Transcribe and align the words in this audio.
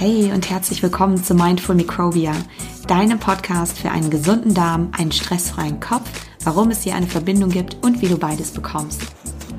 Hey 0.00 0.30
und 0.30 0.48
herzlich 0.48 0.80
willkommen 0.80 1.24
zu 1.24 1.34
Mindful 1.34 1.74
Microbia, 1.74 2.32
deinem 2.86 3.18
Podcast 3.18 3.76
für 3.76 3.90
einen 3.90 4.10
gesunden 4.10 4.54
Darm, 4.54 4.92
einen 4.96 5.10
stressfreien 5.10 5.80
Kopf, 5.80 6.08
warum 6.44 6.70
es 6.70 6.84
hier 6.84 6.94
eine 6.94 7.08
Verbindung 7.08 7.50
gibt 7.50 7.84
und 7.84 8.00
wie 8.00 8.06
du 8.06 8.16
beides 8.16 8.52
bekommst. 8.52 9.02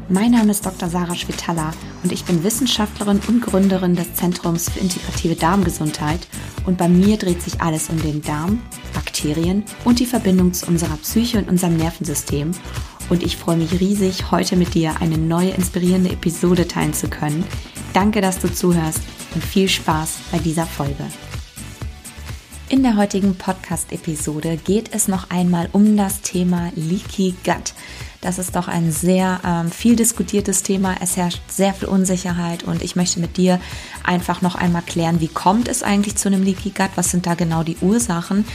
Mein 0.07 0.31
Name 0.31 0.51
ist 0.51 0.65
Dr. 0.65 0.87
Sarah 0.87 1.15
Schwitala 1.15 1.73
und 2.03 2.13
ich 2.13 2.23
bin 2.23 2.41
Wissenschaftlerin 2.41 3.19
und 3.27 3.41
Gründerin 3.41 3.97
des 3.97 4.13
Zentrums 4.13 4.69
für 4.69 4.79
integrative 4.79 5.35
Darmgesundheit 5.35 6.25
und 6.65 6.77
bei 6.77 6.87
mir 6.87 7.17
dreht 7.17 7.41
sich 7.41 7.59
alles 7.59 7.89
um 7.89 8.01
den 8.01 8.21
Darm, 8.21 8.61
Bakterien 8.93 9.65
und 9.83 9.99
die 9.99 10.05
Verbindung 10.05 10.53
zu 10.53 10.67
unserer 10.67 10.95
Psyche 10.95 11.39
und 11.39 11.49
unserem 11.49 11.75
Nervensystem 11.75 12.51
und 13.09 13.23
ich 13.23 13.37
freue 13.37 13.57
mich 13.57 13.79
riesig, 13.79 14.31
heute 14.31 14.55
mit 14.55 14.73
dir 14.73 15.01
eine 15.01 15.17
neue 15.17 15.51
inspirierende 15.51 16.11
Episode 16.11 16.67
teilen 16.67 16.93
zu 16.93 17.07
können. 17.09 17.43
Danke, 17.93 18.21
dass 18.21 18.39
du 18.39 18.51
zuhörst 18.51 19.01
und 19.33 19.43
viel 19.43 19.67
Spaß 19.67 20.19
bei 20.31 20.39
dieser 20.39 20.65
Folge. 20.65 21.05
In 22.71 22.83
der 22.83 22.97
heutigen 22.97 23.35
Podcast-Episode 23.35 24.57
geht 24.57 24.93
es 24.93 25.07
noch 25.07 25.31
einmal 25.31 25.69
um 25.71 25.97
das 25.97 26.21
Thema 26.21 26.71
Leaky 26.75 27.33
Gut. 27.43 27.73
Das 28.21 28.37
ist 28.37 28.55
doch 28.55 28.67
ein 28.67 28.91
sehr 28.91 29.39
ähm, 29.43 29.71
viel 29.71 29.95
diskutiertes 29.95 30.61
Thema. 30.61 30.93
Es 31.01 31.17
herrscht 31.17 31.41
sehr 31.47 31.73
viel 31.73 31.87
Unsicherheit 31.87 32.61
und 32.61 32.83
ich 32.83 32.95
möchte 32.95 33.19
mit 33.21 33.37
dir 33.37 33.59
einfach 34.03 34.43
noch 34.43 34.53
einmal 34.53 34.83
klären, 34.83 35.19
wie 35.19 35.29
kommt 35.29 35.67
es 35.67 35.81
eigentlich 35.81 36.15
zu 36.17 36.27
einem 36.29 36.43
Leaky 36.43 36.69
Gut? 36.69 36.91
Was 36.93 37.09
sind 37.09 37.25
da 37.25 37.33
genau 37.33 37.63
die 37.63 37.77
Ursachen? 37.81 38.45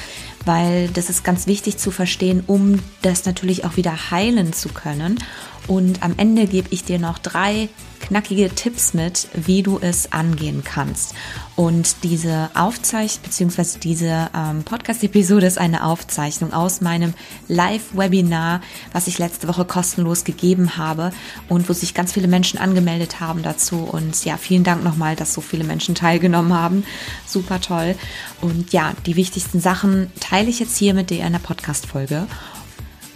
Weil 0.44 0.86
das 0.90 1.10
ist 1.10 1.24
ganz 1.24 1.48
wichtig 1.48 1.78
zu 1.78 1.90
verstehen, 1.90 2.44
um 2.46 2.78
das 3.02 3.24
natürlich 3.24 3.64
auch 3.64 3.76
wieder 3.76 4.12
heilen 4.12 4.52
zu 4.52 4.68
können. 4.68 5.18
Und 5.66 6.02
am 6.02 6.14
Ende 6.16 6.46
gebe 6.46 6.68
ich 6.70 6.84
dir 6.84 6.98
noch 6.98 7.18
drei 7.18 7.68
knackige 8.00 8.50
Tipps 8.50 8.92
mit, 8.92 9.28
wie 9.32 9.62
du 9.62 9.78
es 9.80 10.12
angehen 10.12 10.62
kannst. 10.62 11.14
Und 11.56 11.96
diese 12.02 12.50
Aufzeichnung 12.54 13.24
bzw. 13.24 13.78
diese 13.78 14.28
ähm, 14.36 14.62
Podcast-Episode 14.64 15.46
ist 15.46 15.56
eine 15.56 15.84
Aufzeichnung 15.84 16.52
aus 16.52 16.80
meinem 16.80 17.14
Live-Webinar, 17.48 18.60
was 18.92 19.06
ich 19.06 19.18
letzte 19.18 19.48
Woche 19.48 19.64
kostenlos 19.64 20.24
gegeben 20.24 20.76
habe 20.76 21.12
und 21.48 21.68
wo 21.68 21.72
sich 21.72 21.94
ganz 21.94 22.12
viele 22.12 22.28
Menschen 22.28 22.58
angemeldet 22.58 23.20
haben 23.20 23.42
dazu. 23.42 23.78
Und 23.78 24.22
ja, 24.24 24.36
vielen 24.36 24.64
Dank 24.64 24.84
nochmal, 24.84 25.16
dass 25.16 25.32
so 25.32 25.40
viele 25.40 25.64
Menschen 25.64 25.94
teilgenommen 25.94 26.52
haben. 26.52 26.84
Super 27.26 27.60
toll. 27.60 27.94
Und 28.42 28.72
ja, 28.72 28.92
die 29.06 29.16
wichtigsten 29.16 29.60
Sachen 29.60 30.10
teile 30.20 30.50
ich 30.50 30.58
jetzt 30.58 30.76
hier 30.76 30.92
mit 30.92 31.08
dir 31.08 31.24
in 31.24 31.32
der 31.32 31.38
Podcast-Folge. 31.38 32.26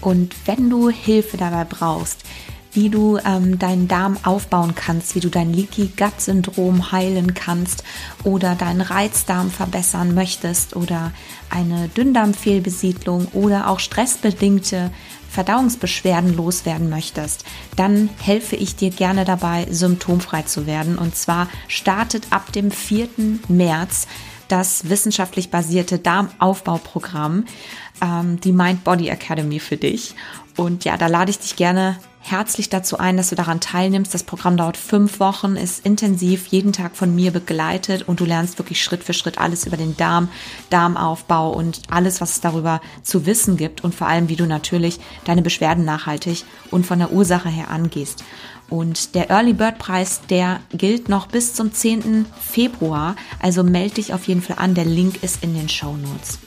Und 0.00 0.34
wenn 0.46 0.70
du 0.70 0.90
Hilfe 0.90 1.36
dabei 1.36 1.64
brauchst, 1.64 2.24
wie 2.72 2.90
du 2.90 3.18
ähm, 3.24 3.58
deinen 3.58 3.88
Darm 3.88 4.18
aufbauen 4.22 4.74
kannst, 4.74 5.14
wie 5.14 5.20
du 5.20 5.30
dein 5.30 5.52
Leaky 5.52 5.90
Gut 5.96 6.20
Syndrom 6.20 6.92
heilen 6.92 7.34
kannst 7.34 7.82
oder 8.24 8.54
deinen 8.54 8.82
Reizdarm 8.82 9.50
verbessern 9.50 10.14
möchtest 10.14 10.76
oder 10.76 11.12
eine 11.50 11.88
Dünndarmfehlbesiedlung 11.88 13.26
oder 13.32 13.68
auch 13.68 13.80
stressbedingte 13.80 14.90
Verdauungsbeschwerden 15.30 16.36
loswerden 16.36 16.88
möchtest, 16.88 17.44
dann 17.76 18.08
helfe 18.20 18.56
ich 18.56 18.76
dir 18.76 18.90
gerne 18.90 19.24
dabei, 19.24 19.66
symptomfrei 19.70 20.42
zu 20.42 20.66
werden. 20.66 20.98
Und 20.98 21.16
zwar 21.16 21.48
startet 21.68 22.28
ab 22.30 22.52
dem 22.52 22.70
4. 22.70 23.08
März 23.48 24.06
das 24.48 24.88
wissenschaftlich 24.88 25.50
basierte 25.50 25.98
Darmaufbauprogramm, 25.98 27.44
ähm, 28.02 28.40
die 28.40 28.52
Mind 28.52 28.84
Body 28.84 29.08
Academy 29.08 29.60
für 29.60 29.76
dich. 29.76 30.14
Und 30.56 30.84
ja, 30.84 30.96
da 30.96 31.06
lade 31.06 31.30
ich 31.30 31.38
dich 31.38 31.56
gerne 31.56 31.98
herzlich 32.20 32.68
dazu 32.68 32.98
ein, 32.98 33.16
dass 33.16 33.30
du 33.30 33.36
daran 33.36 33.60
teilnimmst. 33.60 34.12
Das 34.12 34.22
Programm 34.22 34.56
dauert 34.56 34.76
fünf 34.76 35.20
Wochen, 35.20 35.56
ist 35.56 35.84
intensiv, 35.84 36.46
jeden 36.48 36.72
Tag 36.72 36.96
von 36.96 37.14
mir 37.14 37.30
begleitet 37.30 38.06
und 38.06 38.20
du 38.20 38.24
lernst 38.24 38.58
wirklich 38.58 38.82
Schritt 38.82 39.04
für 39.04 39.14
Schritt 39.14 39.38
alles 39.38 39.66
über 39.66 39.76
den 39.76 39.96
Darm, 39.96 40.28
Darmaufbau 40.70 41.52
und 41.52 41.82
alles, 41.90 42.20
was 42.20 42.32
es 42.32 42.40
darüber 42.40 42.80
zu 43.02 43.26
wissen 43.26 43.56
gibt 43.56 43.82
und 43.82 43.94
vor 43.94 44.08
allem, 44.08 44.28
wie 44.28 44.36
du 44.36 44.46
natürlich 44.46 45.00
deine 45.24 45.42
Beschwerden 45.42 45.84
nachhaltig 45.84 46.44
und 46.70 46.86
von 46.86 46.98
der 46.98 47.12
Ursache 47.12 47.48
her 47.48 47.70
angehst. 47.70 48.24
Und 48.70 49.14
der 49.14 49.30
Early 49.30 49.54
Bird 49.54 49.78
Preis, 49.78 50.20
der 50.28 50.60
gilt 50.72 51.08
noch 51.08 51.26
bis 51.26 51.54
zum 51.54 51.72
10. 51.72 52.26
Februar. 52.38 53.16
Also 53.40 53.62
melde 53.62 53.94
dich 53.94 54.12
auf 54.12 54.28
jeden 54.28 54.42
Fall 54.42 54.56
an. 54.58 54.74
Der 54.74 54.84
Link 54.84 55.22
ist 55.22 55.42
in 55.42 55.54
den 55.54 55.68
Show 55.68 55.96
Notes. 55.96 56.38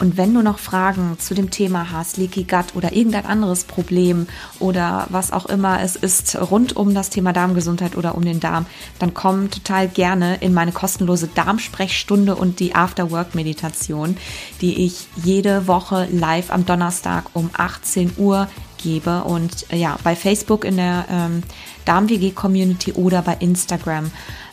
Und 0.00 0.16
wenn 0.16 0.32
du 0.32 0.42
noch 0.42 0.60
Fragen 0.60 1.16
zu 1.18 1.34
dem 1.34 1.50
Thema 1.50 1.90
hast, 1.90 2.18
Leaky 2.18 2.44
Gut 2.44 2.76
oder 2.76 2.92
irgendein 2.92 3.26
anderes 3.26 3.64
Problem 3.64 4.28
oder 4.60 5.08
was 5.10 5.32
auch 5.32 5.46
immer 5.46 5.82
es 5.82 5.96
ist 5.96 6.40
rund 6.40 6.76
um 6.76 6.94
das 6.94 7.10
Thema 7.10 7.32
Darmgesundheit 7.32 7.96
oder 7.96 8.14
um 8.14 8.24
den 8.24 8.38
Darm, 8.38 8.66
dann 9.00 9.12
komm 9.12 9.50
total 9.50 9.88
gerne 9.88 10.36
in 10.36 10.54
meine 10.54 10.70
kostenlose 10.70 11.28
Darmsprechstunde 11.34 12.36
und 12.36 12.60
die 12.60 12.76
Afterwork-Meditation, 12.76 14.16
die 14.60 14.84
ich 14.86 15.08
jede 15.16 15.66
Woche 15.66 16.06
live 16.12 16.52
am 16.52 16.64
Donnerstag 16.64 17.24
um 17.34 17.50
18 17.54 18.12
Uhr 18.18 18.46
gebe 18.78 19.24
und 19.24 19.66
ja, 19.70 19.98
bei 20.02 20.16
Facebook 20.16 20.64
in 20.64 20.76
der 20.76 21.04
ähm, 21.10 21.42
Darm-WG-Community 21.84 22.92
oder 22.92 23.22
bei 23.22 23.36
Instagram 23.40 24.10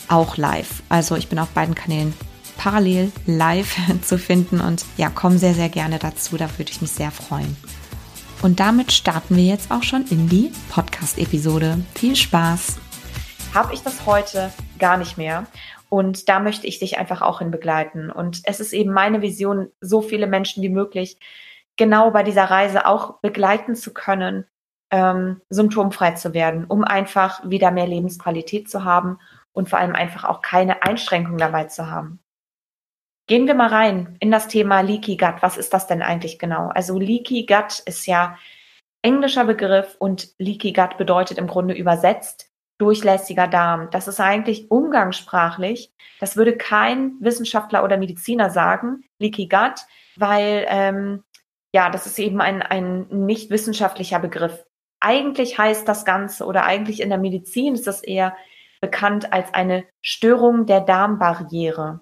auch 0.07 0.37
live. 0.37 0.83
Also 0.89 1.15
ich 1.15 1.29
bin 1.29 1.39
auf 1.39 1.49
beiden 1.49 1.75
Kanälen 1.75 2.13
parallel 2.57 3.11
live 3.25 3.75
zu 4.01 4.17
finden. 4.17 4.61
Und 4.61 4.85
ja, 4.97 5.11
komm 5.13 5.37
sehr, 5.37 5.53
sehr 5.53 5.69
gerne 5.69 5.99
dazu. 5.99 6.37
Da 6.37 6.49
würde 6.57 6.71
ich 6.71 6.81
mich 6.81 6.91
sehr 6.91 7.11
freuen. 7.11 7.55
Und 8.41 8.59
damit 8.59 8.91
starten 8.91 9.35
wir 9.35 9.45
jetzt 9.45 9.71
auch 9.71 9.83
schon 9.83 10.05
in 10.09 10.27
die 10.29 10.51
Podcast-Episode. 10.69 11.79
Viel 11.95 12.15
Spaß! 12.15 12.77
Habe 13.53 13.73
ich 13.73 13.81
das 13.81 14.05
heute 14.05 14.51
gar 14.79 14.97
nicht 14.97 15.17
mehr. 15.17 15.45
Und 15.89 16.27
da 16.27 16.39
möchte 16.39 16.67
ich 16.67 16.79
dich 16.79 16.97
einfach 16.97 17.21
auch 17.21 17.39
hin 17.39 17.51
begleiten. 17.51 18.11
Und 18.11 18.41
es 18.43 18.59
ist 18.59 18.73
eben 18.73 18.91
meine 18.91 19.21
Vision, 19.21 19.69
so 19.79 20.01
viele 20.01 20.27
Menschen 20.27 20.61
wie 20.61 20.69
möglich 20.69 21.17
genau 21.77 22.11
bei 22.11 22.23
dieser 22.23 22.45
Reise 22.45 22.85
auch 22.85 23.19
begleiten 23.19 23.75
zu 23.75 23.93
können, 23.93 24.45
ähm, 24.91 25.41
symptomfrei 25.49 26.11
zu 26.11 26.33
werden, 26.33 26.65
um 26.65 26.83
einfach 26.83 27.47
wieder 27.49 27.71
mehr 27.71 27.87
Lebensqualität 27.87 28.69
zu 28.69 28.83
haben 28.83 29.19
und 29.51 29.69
vor 29.69 29.79
allem 29.79 29.95
einfach 29.95 30.23
auch 30.23 30.41
keine 30.41 30.83
Einschränkungen 30.83 31.37
dabei 31.37 31.65
zu 31.65 31.89
haben. 31.89 32.19
Gehen 33.27 33.47
wir 33.47 33.55
mal 33.55 33.69
rein 33.69 34.17
in 34.19 34.29
das 34.29 34.47
Thema 34.47 34.81
Leaky 34.81 35.17
Gut. 35.17 35.35
Was 35.41 35.57
ist 35.57 35.73
das 35.73 35.87
denn 35.87 36.03
eigentlich 36.03 36.37
genau? 36.37 36.67
Also 36.67 36.99
Leaky 36.99 37.47
Gut 37.47 37.79
ist 37.85 38.05
ja 38.05 38.37
englischer 39.01 39.45
Begriff 39.45 39.95
und 39.97 40.29
Leaky 40.37 40.73
Gut 40.73 40.97
bedeutet 40.97 41.39
im 41.39 41.47
Grunde 41.47 41.73
übersetzt 41.73 42.51
durchlässiger 42.77 43.47
Darm. 43.47 43.89
Das 43.91 44.07
ist 44.07 44.19
eigentlich 44.19 44.69
umgangssprachlich. 44.69 45.93
Das 46.19 46.35
würde 46.35 46.57
kein 46.57 47.13
Wissenschaftler 47.19 47.83
oder 47.83 47.97
Mediziner 47.97 48.49
sagen, 48.49 49.03
Leaky 49.17 49.47
Gut, 49.47 49.81
weil 50.17 50.65
ähm, 50.67 51.23
ja, 51.75 51.89
das 51.89 52.05
ist 52.05 52.17
eben 52.19 52.39
ein, 52.39 52.61
ein 52.61 53.05
nicht 53.09 53.49
wissenschaftlicher 53.49 54.19
Begriff. 54.19 54.65
Eigentlich 55.01 55.57
heißt 55.57 55.85
das 55.85 56.05
Ganze 56.05 56.45
oder 56.45 56.63
eigentlich 56.63 57.01
in 57.01 57.09
der 57.09 57.17
Medizin 57.17 57.73
ist 57.73 57.85
das 57.85 58.01
eher 58.01 58.33
bekannt 58.79 59.33
als 59.33 59.53
eine 59.53 59.83
Störung 60.01 60.67
der 60.67 60.79
Darmbarriere. 60.79 61.99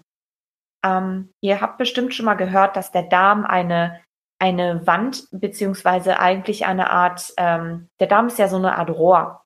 Ähm, 0.86 1.34
ihr 1.42 1.60
habt 1.60 1.80
bestimmt 1.80 2.14
schon 2.14 2.28
mal 2.28 2.36
gehört, 2.36 2.78
dass 2.78 2.92
der 2.92 3.02
Darm 3.02 3.46
eine, 3.46 4.00
eine 4.38 4.86
Wand 4.86 5.24
beziehungsweise 5.32 6.20
eigentlich 6.20 6.68
eine 6.68 6.92
Art, 6.92 7.34
ähm, 7.38 7.90
der 8.00 8.06
Darm 8.06 8.28
ist 8.28 8.38
ja 8.38 8.50
so 8.50 8.58
eine 8.58 8.78
Art 8.78 8.92
Rohr. 8.92 9.42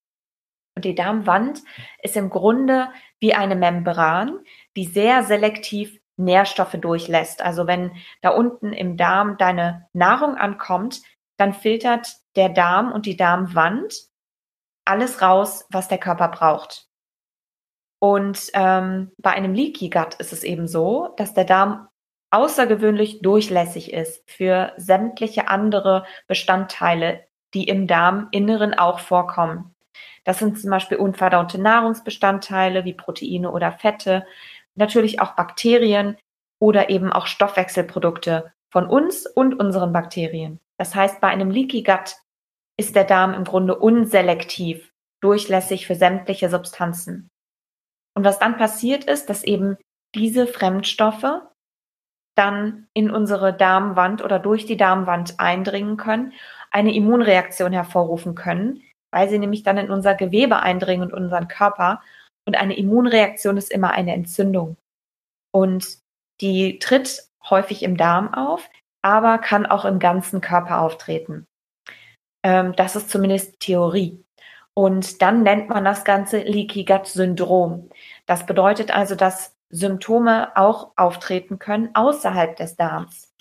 Und 0.75 0.83
die 0.83 0.93
Darmwand 0.93 1.61
ist 2.03 2.17
im 2.17 2.29
Grunde 2.29 2.89
wie 3.21 3.33
eine 3.33 3.55
Membran, 3.55 4.39
die 4.75 4.87
sehr 4.87 5.23
selektiv 5.23 5.96
Nährstoffe 6.17 6.77
durchlässt. 6.79 7.41
Also 7.41 7.67
wenn 7.67 7.91
da 8.21 8.29
unten 8.29 8.73
im 8.73 8.97
Darm 8.97 9.37
deine 9.37 9.87
Nahrung 9.93 10.35
ankommt, 10.35 11.01
dann 11.37 11.53
filtert 11.53 12.15
der 12.35 12.49
Darm 12.49 12.91
und 12.91 13.05
die 13.05 13.17
Darmwand 13.17 13.93
alles 14.85 15.21
raus, 15.21 15.65
was 15.69 15.87
der 15.87 15.97
Körper 15.97 16.29
braucht. 16.29 16.87
Und 17.99 18.49
ähm, 18.53 19.11
bei 19.17 19.31
einem 19.31 19.53
Leaky 19.53 19.89
Gut 19.89 20.15
ist 20.15 20.33
es 20.33 20.43
eben 20.43 20.67
so, 20.67 21.13
dass 21.17 21.33
der 21.33 21.45
Darm 21.45 21.87
außergewöhnlich 22.29 23.21
durchlässig 23.21 23.93
ist 23.93 24.29
für 24.29 24.73
sämtliche 24.77 25.47
andere 25.47 26.05
Bestandteile, 26.27 27.25
die 27.53 27.67
im 27.67 27.87
Darminneren 27.87 28.73
auch 28.73 28.99
vorkommen. 28.99 29.73
Das 30.25 30.39
sind 30.39 30.59
zum 30.59 30.69
Beispiel 30.69 30.97
unverdaute 30.97 31.59
Nahrungsbestandteile 31.59 32.83
wie 32.83 32.93
Proteine 32.93 33.51
oder 33.51 33.71
Fette, 33.71 34.25
natürlich 34.77 35.19
auch 35.19 35.35
Bakterien 35.35 36.17
oder 36.59 36.89
eben 36.89 37.11
auch 37.11 37.27
Stoffwechselprodukte 37.27 38.51
von 38.71 38.87
uns 38.87 39.25
und 39.25 39.59
unseren 39.59 39.93
Bakterien. 39.93 40.59
Das 40.77 40.95
heißt, 40.95 41.21
bei 41.21 41.27
einem 41.27 41.51
Leaky 41.51 41.83
Gut 41.83 42.15
ist 42.77 42.95
der 42.95 43.03
Darm 43.03 43.33
im 43.33 43.43
Grunde 43.43 43.77
unselektiv 43.77 44.91
durchlässig 45.21 45.87
für 45.87 45.95
sämtliche 45.95 46.49
Substanzen. 46.49 47.29
Und 48.15 48.23
was 48.23 48.39
dann 48.39 48.57
passiert 48.57 49.03
ist, 49.03 49.29
dass 49.29 49.43
eben 49.43 49.77
diese 50.15 50.47
Fremdstoffe 50.47 51.41
dann 52.35 52.87
in 52.93 53.09
unsere 53.09 53.53
Darmwand 53.55 54.23
oder 54.23 54.37
durch 54.37 54.65
die 54.65 54.77
Darmwand 54.77 55.39
eindringen 55.39 55.97
können, 55.97 56.33
eine 56.71 56.93
Immunreaktion 56.93 57.73
hervorrufen 57.73 58.35
können, 58.35 58.83
weil 59.11 59.29
sie 59.29 59.39
nämlich 59.39 59.63
dann 59.63 59.77
in 59.77 59.89
unser 59.89 60.13
Gewebe 60.13 60.59
eindringen 60.59 61.11
und 61.11 61.13
unseren 61.13 61.47
Körper 61.47 62.01
Und 62.47 62.55
eine 62.55 62.77
Immunreaktion 62.77 63.57
ist 63.57 63.71
immer 63.71 63.91
eine 63.91 64.13
Entzündung. 64.13 64.77
Und 65.53 65.99
die 66.39 66.79
tritt 66.79 67.27
häufig 67.49 67.83
im 67.83 67.97
Darm 67.97 68.33
auf, 68.33 68.69
aber 69.01 69.37
kann 69.37 69.65
auch 69.65 69.85
im 69.85 69.99
ganzen 69.99 70.39
Körper 70.39 70.81
auftreten. 70.81 71.45
Ähm, 72.43 72.73
das 72.75 72.95
ist 72.95 73.09
zumindest 73.09 73.59
Theorie. 73.59 74.23
Und 74.73 75.21
dann 75.21 75.43
nennt 75.43 75.69
man 75.69 75.83
das 75.83 76.05
Ganze 76.05 76.39
Leaky 76.39 76.85
Gut 76.85 77.07
Syndrom. 77.07 77.89
Das 78.27 78.45
bedeutet 78.45 78.91
also, 78.91 79.15
dass 79.15 79.55
Symptome 79.69 80.55
auch 80.55 80.91
auftreten 80.95 81.59
können 81.59 81.89
außerhalb 81.95 82.55
des 82.55 82.77
Darms. 82.77 83.33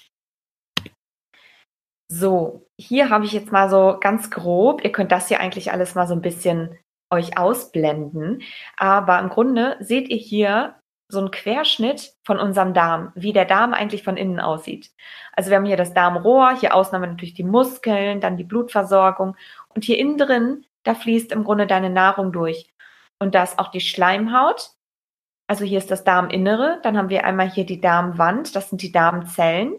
So, 2.09 2.67
hier 2.81 3.11
habe 3.11 3.25
ich 3.25 3.33
jetzt 3.33 3.53
mal 3.53 3.69
so 3.69 3.99
ganz 4.01 4.31
grob, 4.31 4.85
ihr 4.85 4.93
könnt 4.93 5.13
das 5.13 5.29
hier 5.29 5.41
eigentlich 5.41 5.73
alles 5.73 5.95
mal 5.95 6.07
so 6.07 6.15
ein 6.15 6.23
bisschen 6.23 6.79
euch 7.11 7.39
ausblenden, 7.39 8.43
aber 8.77 9.19
im 9.19 9.29
Grunde 9.29 9.77
seht 9.81 10.09
ihr 10.09 10.17
hier 10.17 10.75
so 11.09 11.21
einen 11.21 11.31
Querschnitt 11.31 12.15
von 12.25 12.39
unserem 12.39 12.75
Darm, 12.75 13.13
wie 13.15 13.33
der 13.33 13.45
Darm 13.45 13.75
eigentlich 13.75 14.03
von 14.03 14.17
innen 14.17 14.41
aussieht. 14.41 14.91
Also 15.33 15.51
wir 15.51 15.57
haben 15.57 15.65
hier 15.65 15.77
das 15.77 15.95
Darmrohr, 15.95 16.59
hier 16.59 16.71
wir 16.71 17.07
natürlich 17.07 17.35
die 17.35 17.45
Muskeln, 17.45 18.21
dann 18.21 18.37
die 18.37 18.45
Blutversorgung 18.45 19.37
und 19.69 19.85
hier 19.85 19.99
innen 19.99 20.19
drin, 20.19 20.65
da 20.83 20.95
fließt 20.95 21.33
im 21.33 21.45
Grunde 21.45 21.67
deine 21.67 21.91
Nahrung 21.91 22.33
durch. 22.33 22.73
Und 23.19 23.35
da 23.35 23.45
ist 23.45 23.59
auch 23.59 23.69
die 23.69 23.81
Schleimhaut. 23.81 24.71
Also 25.49 25.65
hier 25.65 25.79
ist 25.79 25.93
das 25.93 26.03
Darminnere, 26.03 26.81
dann 26.83 26.99
haben 26.99 27.09
wir 27.09 27.25
einmal 27.25 27.49
hier 27.49 27.65
die 27.65 27.81
Darmwand, 27.81 28.57
das 28.57 28.71
sind 28.71 28.83
die 28.83 28.91
Darmzellen. 28.91 29.79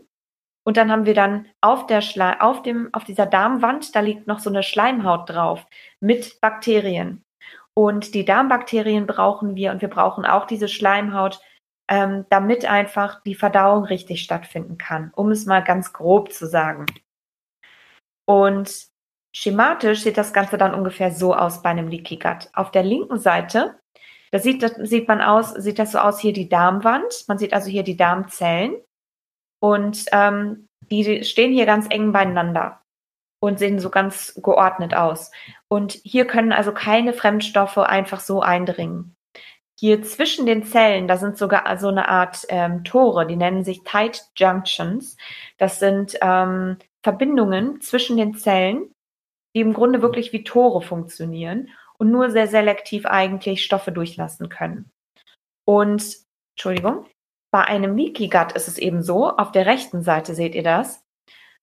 Und 0.68 0.76
dann 0.76 0.92
haben 0.92 1.06
wir 1.06 1.14
dann 1.14 1.48
auf 1.62 1.88
der 1.88 2.02
Schle 2.02 2.42
auf 2.42 2.62
dem 2.62 2.90
auf 2.94 3.06
dieser 3.06 3.26
Darmwand, 3.26 3.96
da 3.96 4.02
liegt 4.02 4.28
noch 4.28 4.40
so 4.40 4.50
eine 4.50 4.64
Schleimhaut 4.64 5.30
drauf 5.30 5.66
mit 6.02 6.42
Bakterien. 6.42 7.24
Und 7.74 8.14
die 8.14 8.26
Darmbakterien 8.26 9.08
brauchen 9.08 9.56
wir 9.56 9.72
und 9.72 9.82
wir 9.82 9.88
brauchen 9.88 10.26
auch 10.26 10.46
diese 10.46 10.68
Schleimhaut, 10.68 11.40
ähm, 11.90 12.26
damit 12.30 12.66
einfach 12.66 13.24
die 13.24 13.36
Verdauung 13.36 13.86
richtig 13.86 14.22
stattfinden 14.22 14.78
kann, 14.78 15.12
um 15.16 15.32
es 15.32 15.46
mal 15.46 15.64
ganz 15.64 15.94
grob 15.94 16.34
zu 16.34 16.46
sagen. 16.46 16.86
Und 18.26 18.88
schematisch 19.34 20.02
sieht 20.02 20.18
das 20.18 20.34
Ganze 20.34 20.58
dann 20.58 20.74
ungefähr 20.74 21.12
so 21.12 21.34
aus 21.34 21.62
bei 21.62 21.70
einem 21.70 21.88
Leaky 21.88 22.18
Gut. 22.18 22.50
Auf 22.52 22.72
der 22.72 22.84
linken 22.84 23.20
Seite, 23.20 23.80
da 24.32 24.40
sieht, 24.40 24.62
das 24.62 24.74
sieht 24.76 25.08
man 25.08 25.22
aus, 25.22 25.52
sieht 25.52 25.80
das 25.80 25.94
so 25.94 26.00
aus 26.00 26.20
hier 26.20 26.34
die 26.34 26.50
Darmwand. 26.50 27.24
Man 27.30 27.38
sieht 27.38 27.54
also 27.54 27.70
hier 27.70 27.84
die 27.84 27.96
Darmzellen 27.96 28.76
und 29.68 30.06
ähm, 30.14 30.66
die 30.90 31.26
stehen 31.26 31.52
hier 31.52 31.66
ganz 31.66 31.88
eng 31.90 32.14
beieinander 32.14 32.82
und 33.42 33.60
sehen 33.60 33.80
so 33.80 33.90
ganz 33.90 34.40
geordnet 34.42 34.96
aus. 34.96 35.30
Und 35.68 35.92
hier 35.92 36.26
können 36.26 36.54
also 36.54 36.72
keine 36.72 37.12
Fremdstoffe 37.12 37.78
einfach 37.78 38.22
so 38.22 38.40
eindringen. 38.40 39.14
Hier 39.78 40.02
zwischen 40.04 40.46
den 40.46 40.64
Zellen, 40.64 41.10
da 41.10 41.18
sind 41.18 41.38
sogar 41.38 41.78
so 41.78 41.90
eine 41.90 42.08
Art 42.08 42.46
ähm, 42.48 42.86
Tore, 42.86 43.28
die 43.28 43.36
nennen 43.36 43.66
sich 43.66 43.84
Tight 43.84 44.24
Junctions. 44.38 45.18
Das 45.58 45.80
sind 45.80 46.18
ähm, 46.22 46.78
Verbindungen 47.04 47.82
zwischen 47.82 48.16
den 48.16 48.36
Zellen, 48.36 48.90
die 49.54 49.60
im 49.60 49.74
Grunde 49.74 50.02
wirklich 50.02 50.32
wie 50.32 50.46
Tore 50.46 50.82
funktionieren 50.82 51.70
und 52.00 52.10
nur 52.10 52.30
sehr 52.30 52.48
selektiv 52.48 53.06
eigentlich 53.06 53.66
Stoffe 53.66 53.92
durchlassen 53.92 54.48
können. 54.48 54.90
Und, 55.66 56.16
Entschuldigung, 56.56 57.06
bei 57.58 57.64
einem 57.66 57.98
Leaky 57.98 58.30
Gut 58.30 58.52
ist 58.52 58.68
es 58.68 58.78
eben 58.78 59.02
so, 59.02 59.36
auf 59.36 59.52
der 59.52 59.66
rechten 59.66 60.04
Seite 60.04 60.36
seht 60.36 60.54
ihr 60.54 60.62
das, 60.62 61.04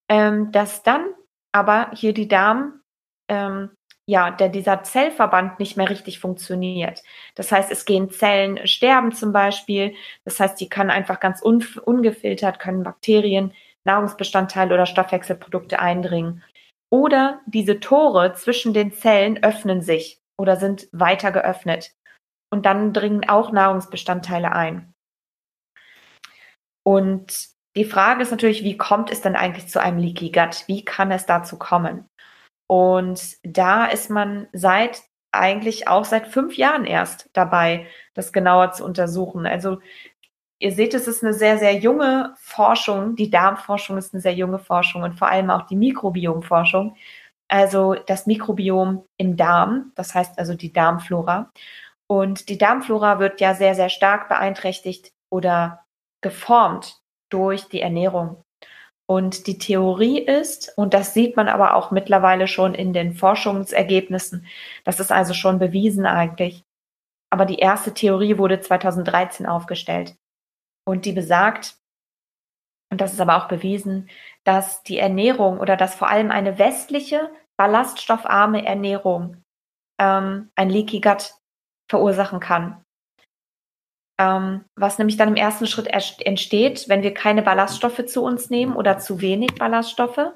ähm, 0.08 0.50
dass 0.50 0.82
dann 0.82 1.06
aber 1.52 1.92
hier 1.94 2.12
die 2.12 2.26
Darm, 2.26 2.80
ähm, 3.28 3.70
ja, 4.04 4.32
der 4.32 4.48
dieser 4.48 4.82
Zellverband 4.82 5.60
nicht 5.60 5.76
mehr 5.76 5.88
richtig 5.88 6.18
funktioniert. 6.18 7.04
Das 7.36 7.52
heißt, 7.52 7.70
es 7.70 7.84
gehen 7.84 8.10
Zellen 8.10 8.66
sterben 8.66 9.12
zum 9.12 9.32
Beispiel. 9.32 9.94
Das 10.24 10.40
heißt, 10.40 10.60
die 10.60 10.68
kann 10.68 10.90
einfach 10.90 11.20
ganz 11.20 11.40
un 11.40 11.64
ungefiltert, 11.84 12.58
können 12.58 12.82
Bakterien, 12.82 13.52
Nahrungsbestandteile 13.84 14.74
oder 14.74 14.86
Stoffwechselprodukte 14.86 15.78
eindringen. 15.78 16.42
Oder 16.90 17.40
diese 17.46 17.78
Tore 17.78 18.32
zwischen 18.32 18.74
den 18.74 18.92
Zellen 18.92 19.44
öffnen 19.44 19.80
sich 19.80 20.18
oder 20.36 20.56
sind 20.56 20.88
weiter 20.90 21.30
geöffnet. 21.30 21.92
Und 22.50 22.66
dann 22.66 22.92
dringen 22.92 23.28
auch 23.28 23.52
Nahrungsbestandteile 23.52 24.50
ein. 24.50 24.93
Und 26.84 27.48
die 27.76 27.84
Frage 27.84 28.22
ist 28.22 28.30
natürlich, 28.30 28.62
wie 28.62 28.76
kommt 28.76 29.10
es 29.10 29.20
denn 29.20 29.34
eigentlich 29.34 29.68
zu 29.68 29.80
einem 29.80 29.98
Leaky 29.98 30.30
Gut? 30.30 30.64
Wie 30.68 30.84
kann 30.84 31.10
es 31.10 31.26
dazu 31.26 31.58
kommen? 31.58 32.06
Und 32.68 33.36
da 33.42 33.86
ist 33.86 34.10
man 34.10 34.48
seit 34.52 35.02
eigentlich 35.32 35.88
auch 35.88 36.04
seit 36.04 36.28
fünf 36.28 36.56
Jahren 36.56 36.84
erst 36.84 37.28
dabei, 37.32 37.86
das 38.14 38.32
genauer 38.32 38.72
zu 38.72 38.84
untersuchen. 38.84 39.46
Also 39.46 39.78
ihr 40.60 40.72
seht, 40.72 40.94
es 40.94 41.08
ist 41.08 41.22
eine 41.24 41.34
sehr, 41.34 41.58
sehr 41.58 41.74
junge 41.74 42.34
Forschung. 42.38 43.16
Die 43.16 43.30
Darmforschung 43.30 43.98
ist 43.98 44.14
eine 44.14 44.20
sehr 44.22 44.34
junge 44.34 44.58
Forschung 44.58 45.02
und 45.02 45.18
vor 45.18 45.28
allem 45.28 45.50
auch 45.50 45.66
die 45.66 45.76
Mikrobiomforschung. 45.76 46.96
Also 47.48 47.94
das 47.94 48.26
Mikrobiom 48.26 49.04
im 49.18 49.36
Darm, 49.36 49.92
das 49.96 50.14
heißt 50.14 50.38
also 50.38 50.54
die 50.54 50.72
Darmflora. 50.72 51.52
Und 52.06 52.48
die 52.48 52.58
Darmflora 52.58 53.18
wird 53.18 53.40
ja 53.40 53.54
sehr, 53.54 53.74
sehr 53.74 53.88
stark 53.88 54.28
beeinträchtigt 54.28 55.12
oder 55.30 55.83
geformt 56.24 57.00
durch 57.30 57.68
die 57.68 57.80
Ernährung. 57.80 58.42
Und 59.06 59.46
die 59.46 59.58
Theorie 59.58 60.18
ist, 60.18 60.72
und 60.76 60.94
das 60.94 61.12
sieht 61.12 61.36
man 61.36 61.48
aber 61.48 61.74
auch 61.74 61.90
mittlerweile 61.90 62.48
schon 62.48 62.74
in 62.74 62.92
den 62.94 63.12
Forschungsergebnissen, 63.12 64.46
das 64.84 64.98
ist 64.98 65.12
also 65.12 65.34
schon 65.34 65.58
bewiesen 65.58 66.06
eigentlich. 66.06 66.64
Aber 67.30 67.44
die 67.44 67.58
erste 67.58 67.92
Theorie 67.92 68.38
wurde 68.38 68.60
2013 68.60 69.46
aufgestellt. 69.46 70.16
Und 70.86 71.04
die 71.04 71.12
besagt, 71.12 71.76
und 72.90 73.00
das 73.00 73.12
ist 73.12 73.20
aber 73.20 73.36
auch 73.36 73.48
bewiesen, 73.48 74.08
dass 74.44 74.82
die 74.82 74.98
Ernährung 74.98 75.58
oder 75.58 75.76
dass 75.76 75.94
vor 75.94 76.08
allem 76.08 76.30
eine 76.30 76.58
westliche, 76.58 77.30
ballaststoffarme 77.58 78.64
Ernährung 78.64 79.42
ähm, 80.00 80.50
ein 80.54 80.70
Leaky 80.70 81.00
Gut 81.00 81.34
verursachen 81.90 82.40
kann. 82.40 82.83
Ähm, 84.18 84.64
was 84.76 84.98
nämlich 84.98 85.16
dann 85.16 85.28
im 85.28 85.36
ersten 85.36 85.66
Schritt 85.66 85.88
entsteht, 85.88 86.88
wenn 86.88 87.02
wir 87.02 87.14
keine 87.14 87.42
Ballaststoffe 87.42 88.06
zu 88.06 88.22
uns 88.22 88.48
nehmen 88.48 88.76
oder 88.76 88.98
zu 88.98 89.20
wenig 89.20 89.56
Ballaststoffe, 89.56 90.32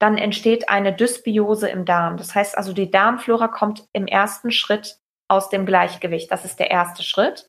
dann 0.00 0.18
entsteht 0.18 0.68
eine 0.68 0.92
Dysbiose 0.92 1.68
im 1.68 1.84
Darm. 1.84 2.16
Das 2.16 2.34
heißt 2.34 2.58
also, 2.58 2.72
die 2.72 2.90
Darmflora 2.90 3.46
kommt 3.46 3.86
im 3.92 4.08
ersten 4.08 4.50
Schritt 4.50 4.98
aus 5.28 5.48
dem 5.48 5.64
Gleichgewicht. 5.64 6.32
Das 6.32 6.44
ist 6.44 6.58
der 6.58 6.72
erste 6.72 7.04
Schritt. 7.04 7.48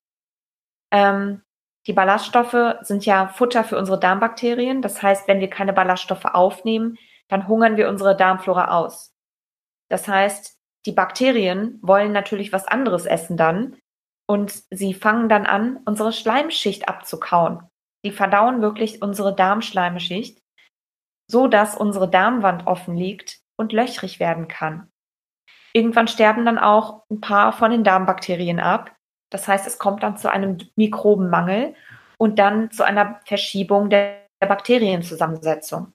Ähm, 0.92 1.42
die 1.88 1.94
Ballaststoffe 1.94 2.76
sind 2.82 3.06
ja 3.08 3.28
Futter 3.28 3.64
für 3.64 3.78
unsere 3.78 4.00
Darmbakterien. 4.00 4.84
Das 4.84 5.02
heißt, 5.02 5.28
wenn 5.28 5.40
wir 5.40 5.50
keine 5.50 5.74
Ballaststoffe 5.74 6.26
aufnehmen, 6.26 6.98
dann 7.28 7.48
hungern 7.48 7.78
wir 7.78 7.90
unsere 7.90 8.16
Darmflora 8.16 8.78
aus. 8.78 9.12
Das 9.90 10.08
heißt, 10.08 10.56
die 10.86 10.92
Bakterien 10.92 11.80
wollen 11.82 12.12
natürlich 12.12 12.54
was 12.54 12.68
anderes 12.68 13.06
essen 13.06 13.38
dann 13.38 13.78
und 14.34 14.64
sie 14.72 14.96
fangen 14.96 15.30
dann 15.30 15.46
an, 15.46 15.80
unsere 15.86 16.12
Schleimschicht 16.12 16.90
abzukauen. 16.90 17.70
Die 18.04 18.10
verdauen 18.10 18.64
wirklich 18.64 19.00
unsere 19.00 19.36
Darmschleimschicht, 19.36 20.42
so 21.30 21.48
dass 21.48 21.78
unsere 21.78 22.10
Darmwand 22.10 22.66
offen 22.66 22.98
liegt 22.98 23.42
und 23.60 23.74
löchrig 23.74 24.20
werden 24.20 24.48
kann. 24.48 24.90
Irgendwann 25.72 26.08
sterben 26.08 26.46
dann 26.46 26.58
auch 26.58 27.04
ein 27.12 27.22
paar 27.22 27.54
von 27.54 27.70
den 27.70 27.84
Darmbakterien 27.84 28.60
ab. 28.60 28.96
Das 29.32 29.48
heißt, 29.48 29.68
es 29.68 29.78
kommt 29.78 30.02
dann 30.02 30.18
zu 30.18 30.32
einem 30.32 30.58
Mikrobenmangel 30.78 31.76
und 32.18 32.40
dann 32.40 32.72
zu 32.72 32.84
einer 32.84 33.22
Verschiebung 33.26 33.92
der 33.92 34.26
Bakterienzusammensetzung. 34.40 35.94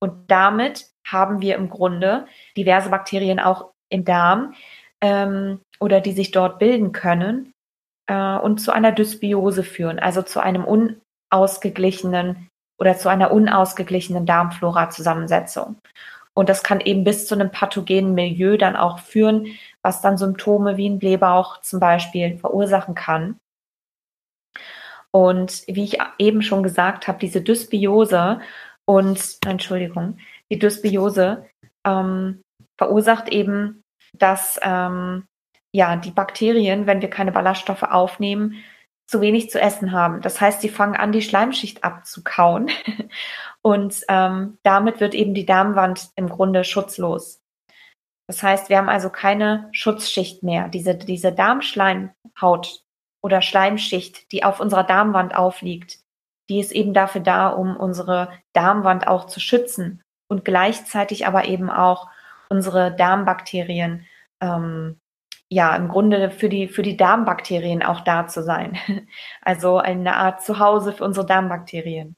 Und 0.00 0.28
damit 0.28 0.90
haben 1.06 1.40
wir 1.40 1.54
im 1.54 1.70
Grunde 1.70 2.26
diverse 2.56 2.90
Bakterien 2.90 3.38
auch 3.38 3.70
im 3.90 4.04
Darm 4.04 4.54
ähm, 5.00 5.60
oder 5.78 6.00
die 6.00 6.12
sich 6.12 6.32
dort 6.32 6.58
bilden 6.58 6.90
können, 6.90 7.52
äh, 8.06 8.36
und 8.36 8.58
zu 8.58 8.72
einer 8.72 8.92
Dysbiose 8.92 9.62
führen, 9.62 9.98
also 9.98 10.22
zu 10.22 10.40
einem 10.40 10.64
unausgeglichenen 10.64 12.48
oder 12.78 12.96
zu 12.96 13.08
einer 13.08 13.32
unausgeglichenen 13.32 14.26
Darmflora-Zusammensetzung. 14.26 15.76
Und 16.34 16.50
das 16.50 16.62
kann 16.62 16.80
eben 16.80 17.04
bis 17.04 17.26
zu 17.26 17.34
einem 17.34 17.50
pathogenen 17.50 18.14
Milieu 18.14 18.58
dann 18.58 18.76
auch 18.76 18.98
führen, 18.98 19.46
was 19.82 20.02
dann 20.02 20.18
Symptome 20.18 20.76
wie 20.76 20.88
ein 20.88 20.98
Blähbauch 20.98 21.62
zum 21.62 21.80
Beispiel 21.80 22.36
verursachen 22.38 22.94
kann. 22.94 23.38
Und 25.10 25.62
wie 25.66 25.84
ich 25.84 25.98
eben 26.18 26.42
schon 26.42 26.62
gesagt 26.62 27.08
habe, 27.08 27.18
diese 27.18 27.40
Dysbiose 27.40 28.40
und, 28.84 29.38
Entschuldigung, 29.46 30.18
die 30.52 30.58
Dysbiose 30.58 31.46
ähm, 31.86 32.42
verursacht 32.76 33.30
eben, 33.30 33.82
dass 34.12 34.60
ähm, 34.62 35.24
ja, 35.76 35.94
die 35.96 36.10
Bakterien, 36.10 36.86
wenn 36.86 37.02
wir 37.02 37.10
keine 37.10 37.32
Ballaststoffe 37.32 37.82
aufnehmen, 37.82 38.64
zu 39.06 39.20
wenig 39.20 39.50
zu 39.50 39.60
essen 39.60 39.92
haben. 39.92 40.22
Das 40.22 40.40
heißt, 40.40 40.62
sie 40.62 40.70
fangen 40.70 40.96
an, 40.96 41.12
die 41.12 41.22
Schleimschicht 41.22 41.84
abzukauen. 41.84 42.70
Und 43.62 44.02
ähm, 44.08 44.58
damit 44.62 45.00
wird 45.00 45.14
eben 45.14 45.34
die 45.34 45.44
Darmwand 45.44 46.08
im 46.16 46.28
Grunde 46.28 46.64
schutzlos. 46.64 47.42
Das 48.26 48.42
heißt, 48.42 48.70
wir 48.70 48.78
haben 48.78 48.88
also 48.88 49.10
keine 49.10 49.68
Schutzschicht 49.72 50.42
mehr. 50.42 50.68
Diese, 50.68 50.94
diese 50.96 51.30
Darmschleim, 51.30 52.10
Schleimhaut 52.34 52.82
oder 53.22 53.42
Schleimschicht, 53.42 54.32
die 54.32 54.44
auf 54.44 54.60
unserer 54.60 54.84
Darmwand 54.84 55.36
aufliegt, 55.36 55.98
die 56.48 56.58
ist 56.58 56.72
eben 56.72 56.94
dafür 56.94 57.20
da, 57.20 57.48
um 57.48 57.76
unsere 57.76 58.32
Darmwand 58.54 59.06
auch 59.06 59.26
zu 59.26 59.40
schützen 59.40 60.02
und 60.28 60.44
gleichzeitig 60.44 61.26
aber 61.26 61.44
eben 61.44 61.70
auch 61.70 62.08
unsere 62.48 62.94
Darmbakterien, 62.96 64.06
ähm, 64.40 64.98
ja, 65.48 65.76
im 65.76 65.88
Grunde 65.88 66.30
für 66.30 66.48
die, 66.48 66.68
für 66.68 66.82
die 66.82 66.96
Darmbakterien 66.96 67.82
auch 67.82 68.00
da 68.00 68.26
zu 68.26 68.42
sein. 68.42 68.78
Also 69.42 69.78
eine 69.78 70.16
Art 70.16 70.42
Zuhause 70.42 70.92
für 70.92 71.04
unsere 71.04 71.26
Darmbakterien. 71.26 72.16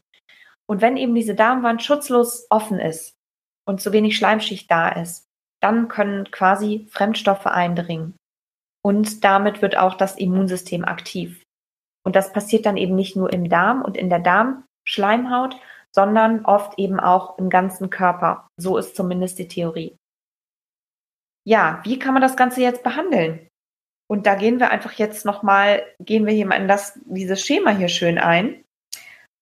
Und 0.67 0.81
wenn 0.81 0.97
eben 0.97 1.15
diese 1.15 1.35
Darmwand 1.35 1.83
schutzlos 1.83 2.47
offen 2.51 2.79
ist 2.79 3.15
und 3.67 3.81
zu 3.81 3.93
wenig 3.93 4.17
Schleimschicht 4.17 4.71
da 4.71 4.89
ist, 4.89 5.27
dann 5.61 5.89
können 5.89 6.31
quasi 6.31 6.87
Fremdstoffe 6.91 7.47
eindringen. 7.47 8.17
Und 8.83 9.25
damit 9.25 9.61
wird 9.61 9.77
auch 9.77 9.95
das 9.95 10.17
Immunsystem 10.17 10.85
aktiv. 10.85 11.43
Und 12.05 12.17
das 12.17 12.33
passiert 12.33 12.65
dann 12.65 12.77
eben 12.77 12.95
nicht 12.95 13.17
nur 13.17 13.33
im 13.33 13.49
Darm 13.49 13.83
und 13.83 13.97
in 13.97 14.09
der 14.09 14.21
Darmschleimhaut, 14.21 15.57
sondern 15.95 16.45
oft 16.45 16.79
eben 16.79 17.01
auch 17.01 17.39
im 17.39 17.51
ganzen 17.51 17.91
Körper. 17.91 18.49
So 18.57 18.77
ist 18.79 18.97
zumindest 18.97 19.39
die 19.39 19.49
Theorie. 19.49 19.97
Ja, 21.49 21.81
wie 21.83 21.99
kann 21.99 22.12
man 22.12 22.21
das 22.21 22.37
Ganze 22.37 22.61
jetzt 22.61 22.83
behandeln? 22.83 23.49
Und 24.07 24.26
da 24.26 24.35
gehen 24.35 24.61
wir 24.61 24.69
einfach 24.71 24.93
jetzt 24.93 25.25
nochmal, 25.25 25.83
gehen 25.99 26.26
wir 26.26 26.35
hier 26.35 26.45
mal 26.45 26.61
in 26.61 26.69
das, 26.69 27.00
dieses 27.07 27.40
Schema 27.40 27.71
hier 27.71 27.88
schön 27.88 28.19
ein. 28.19 28.62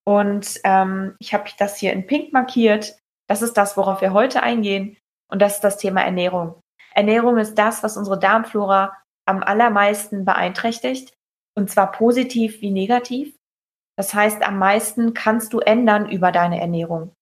Und 0.07 0.61
ähm, 0.63 1.17
ich 1.19 1.35
habe 1.35 1.51
das 1.59 1.79
hier 1.79 1.93
in 1.93 2.07
Pink 2.07 2.33
markiert. 2.33 2.97
Das 3.29 3.43
ist 3.43 3.55
das, 3.55 3.77
worauf 3.77 4.03
wir 4.03 4.13
heute 4.13 4.45
eingehen. 4.45 4.97
Und 5.33 5.43
das 5.43 5.57
ist 5.57 5.65
das 5.65 5.79
Thema 5.79 6.03
Ernährung. 6.03 6.61
Ernährung 6.95 7.39
ist 7.39 7.57
das, 7.57 7.83
was 7.83 7.97
unsere 7.97 8.21
Darmflora 8.21 8.97
am 9.29 9.43
allermeisten 9.43 10.25
beeinträchtigt. 10.25 11.13
Und 11.57 11.73
zwar 11.73 11.91
positiv 11.91 12.61
wie 12.61 12.71
negativ. 12.71 13.35
Das 13.99 14.15
heißt, 14.15 14.47
am 14.47 14.61
meisten 14.61 15.13
kannst 15.13 15.53
du 15.53 15.59
ändern 15.59 16.09
über 16.09 16.31
deine 16.31 16.61
Ernährung. 16.61 17.13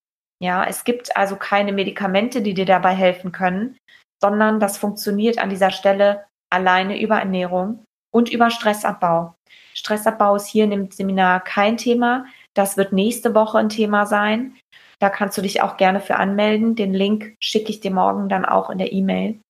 Ja, 0.42 0.62
es 0.66 0.84
gibt 0.84 1.16
also 1.16 1.36
keine 1.36 1.72
Medikamente, 1.72 2.42
die 2.42 2.52
dir 2.52 2.66
dabei 2.66 2.94
helfen 2.94 3.32
können, 3.32 3.78
sondern 4.24 4.58
das 4.58 4.78
funktioniert 4.78 5.38
an 5.38 5.50
dieser 5.50 5.70
Stelle 5.70 6.24
alleine 6.50 6.98
über 6.98 7.18
Ernährung 7.18 7.84
und 8.10 8.32
über 8.32 8.48
Stressabbau. 8.48 9.34
Stressabbau 9.74 10.36
ist 10.36 10.46
hier 10.46 10.64
in 10.64 10.70
dem 10.70 10.90
Seminar 10.90 11.44
kein 11.44 11.76
Thema. 11.76 12.24
Das 12.54 12.78
wird 12.78 12.94
nächste 12.94 13.34
Woche 13.34 13.58
ein 13.58 13.68
Thema 13.68 14.06
sein. 14.06 14.56
Da 14.98 15.10
kannst 15.10 15.36
du 15.36 15.42
dich 15.42 15.60
auch 15.60 15.76
gerne 15.76 16.00
für 16.00 16.16
anmelden. 16.16 16.74
Den 16.74 16.94
Link 16.94 17.36
schicke 17.38 17.68
ich 17.68 17.80
dir 17.80 17.90
morgen 17.90 18.30
dann 18.30 18.46
auch 18.46 18.70
in 18.70 18.78
der 18.78 18.92
E-Mail. 18.92 19.42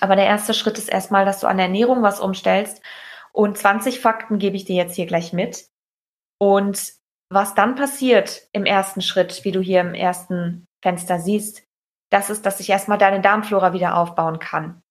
Aber 0.00 0.16
der 0.16 0.24
erste 0.24 0.54
Schritt 0.54 0.78
ist 0.78 0.88
erstmal, 0.88 1.26
dass 1.26 1.40
du 1.40 1.46
an 1.46 1.58
der 1.58 1.66
Ernährung 1.66 2.02
was 2.02 2.20
umstellst. 2.20 2.80
Und 3.32 3.58
20 3.58 4.00
Fakten 4.00 4.38
gebe 4.38 4.56
ich 4.56 4.64
dir 4.64 4.76
jetzt 4.76 4.96
hier 4.96 5.06
gleich 5.06 5.34
mit. 5.34 5.66
Und 6.38 6.94
was 7.30 7.54
dann 7.54 7.74
passiert 7.74 8.48
im 8.52 8.64
ersten 8.64 9.02
Schritt, 9.02 9.44
wie 9.44 9.52
du 9.52 9.60
hier 9.60 9.82
im 9.82 9.92
ersten 9.92 10.64
Fenster 10.82 11.18
siehst, 11.18 11.63
das 12.14 12.30
ist, 12.30 12.46
dass 12.46 12.58
sich 12.58 12.70
erstmal 12.70 12.96
deine 12.96 13.20
Darmflora 13.20 13.72
wieder 13.72 13.96
aufbauen 13.96 14.38
kann. 14.38 14.82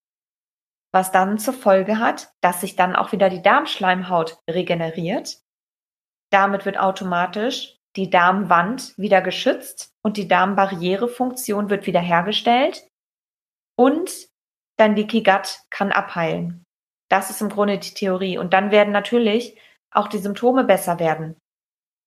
Was 0.91 1.13
dann 1.13 1.39
zur 1.39 1.53
Folge 1.53 1.97
hat, 1.97 2.33
dass 2.41 2.59
sich 2.59 2.75
dann 2.75 2.97
auch 2.97 3.13
wieder 3.13 3.29
die 3.29 3.41
Darmschleimhaut 3.41 4.39
regeneriert. 4.49 5.37
Damit 6.31 6.65
wird 6.65 6.77
automatisch 6.77 7.77
die 7.95 8.09
Darmwand 8.09 8.97
wieder 8.97 9.21
geschützt 9.21 9.93
und 10.03 10.17
die 10.17 10.27
Darmbarrierefunktion 10.27 11.69
wird 11.69 11.87
wiederhergestellt 11.87 12.87
und 13.77 14.11
dein 14.77 14.95
Leaky 14.95 15.23
Gut 15.23 15.59
kann 15.69 15.93
abheilen. 15.93 16.65
Das 17.09 17.29
ist 17.29 17.41
im 17.41 17.49
Grunde 17.49 17.77
die 17.77 17.93
Theorie. 17.93 18.37
Und 18.37 18.53
dann 18.53 18.71
werden 18.71 18.91
natürlich 18.91 19.57
auch 19.91 20.07
die 20.07 20.17
Symptome 20.17 20.63
besser 20.63 20.99
werden. 20.99 21.37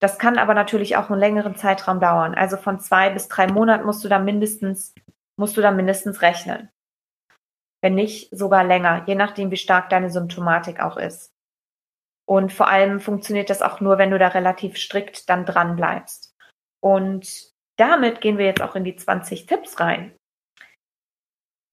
Das 0.00 0.18
kann 0.18 0.38
aber 0.38 0.54
natürlich 0.54 0.96
auch 0.96 1.10
einen 1.10 1.20
längeren 1.20 1.56
Zeitraum 1.56 2.00
dauern. 2.00 2.34
Also 2.34 2.56
von 2.56 2.80
zwei 2.80 3.10
bis 3.10 3.28
drei 3.28 3.46
Monaten 3.46 3.86
musst 3.86 4.04
du 4.04 4.08
da 4.08 4.18
mindestens, 4.18 4.94
musst 5.38 5.56
du 5.56 5.62
da 5.62 5.70
mindestens 5.70 6.22
rechnen. 6.22 6.70
Wenn 7.82 7.94
nicht 7.94 8.28
sogar 8.36 8.64
länger, 8.64 9.04
je 9.06 9.14
nachdem, 9.14 9.50
wie 9.50 9.56
stark 9.56 9.88
deine 9.88 10.10
Symptomatik 10.10 10.80
auch 10.80 10.96
ist. 10.96 11.32
Und 12.28 12.52
vor 12.52 12.68
allem 12.68 13.00
funktioniert 13.00 13.50
das 13.50 13.62
auch 13.62 13.80
nur, 13.80 13.98
wenn 13.98 14.10
du 14.10 14.18
da 14.18 14.28
relativ 14.28 14.76
strikt 14.76 15.28
dann 15.30 15.44
dran 15.44 15.76
bleibst. 15.76 16.34
Und 16.82 17.54
damit 17.78 18.20
gehen 18.20 18.38
wir 18.38 18.46
jetzt 18.46 18.62
auch 18.62 18.74
in 18.74 18.84
die 18.84 18.96
20 18.96 19.46
Tipps 19.46 19.78
rein. 19.80 20.16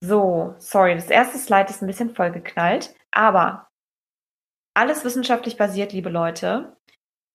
So, 0.03 0.55
sorry, 0.59 0.95
das 0.95 1.09
erste 1.09 1.37
Slide 1.37 1.69
ist 1.69 1.81
ein 1.81 1.87
bisschen 1.87 2.13
vollgeknallt, 2.13 2.93
aber 3.11 3.69
alles 4.75 5.05
wissenschaftlich 5.05 5.57
basiert, 5.57 5.93
liebe 5.93 6.09
Leute. 6.09 6.75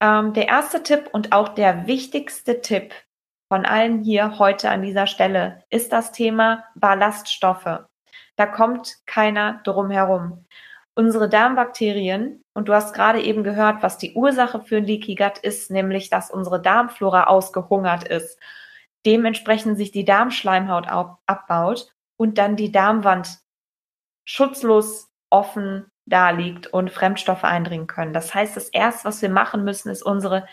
Ähm, 0.01 0.33
der 0.33 0.49
erste 0.49 0.83
Tipp 0.83 1.11
und 1.13 1.33
auch 1.33 1.49
der 1.49 1.87
wichtigste 1.87 2.61
Tipp 2.61 2.95
von 3.49 3.65
allen 3.65 4.03
hier 4.05 4.39
heute 4.39 4.71
an 4.71 4.83
dieser 4.83 5.07
Stelle 5.07 5.65
ist 5.71 5.93
das 5.93 6.13
Thema 6.13 6.65
Ballaststoffe. 6.75 7.81
Da 8.37 8.47
kommt 8.47 8.99
keiner 9.07 9.61
drum 9.65 9.91
herum. 9.91 10.45
Unsere 10.95 11.29
Darmbakterien, 11.29 12.43
und 12.55 12.69
du 12.69 12.75
hast 12.75 12.93
gerade 12.93 13.23
eben 13.23 13.45
gehört, 13.45 13.83
was 13.83 13.99
die 13.99 14.15
Ursache 14.15 14.61
für 14.61 14.81
Leaky 14.81 15.15
Gut 15.15 15.39
ist, 15.39 15.71
nämlich 15.71 16.11
dass 16.11 16.31
unsere 16.31 16.61
Darmflora 16.61 17.25
ausgehungert 17.25 18.07
ist. 18.07 18.39
Dementsprechend 19.07 19.77
sich 19.77 19.93
die 19.93 20.05
Darmschleimhaut 20.05 20.87
abbaut 21.27 21.93
und 22.17 22.39
dann 22.39 22.57
die 22.57 22.73
Darmwand 22.73 23.39
schutzlos 24.25 25.09
offen 25.31 25.91
da 26.09 26.31
liegt 26.31 26.67
und 26.69 26.91
Fremdstoffe 26.91 27.45
eindringen 27.45 27.87
können. 27.87 28.13
Das 28.13 28.35
heißt, 28.35 28.57
das 28.57 28.69
erste, 28.69 29.07
was 29.07 29.23
wir 29.23 29.31
machen 29.31 29.65
müssen, 29.65 29.91
ist 29.91 30.03
unsere 30.03 30.47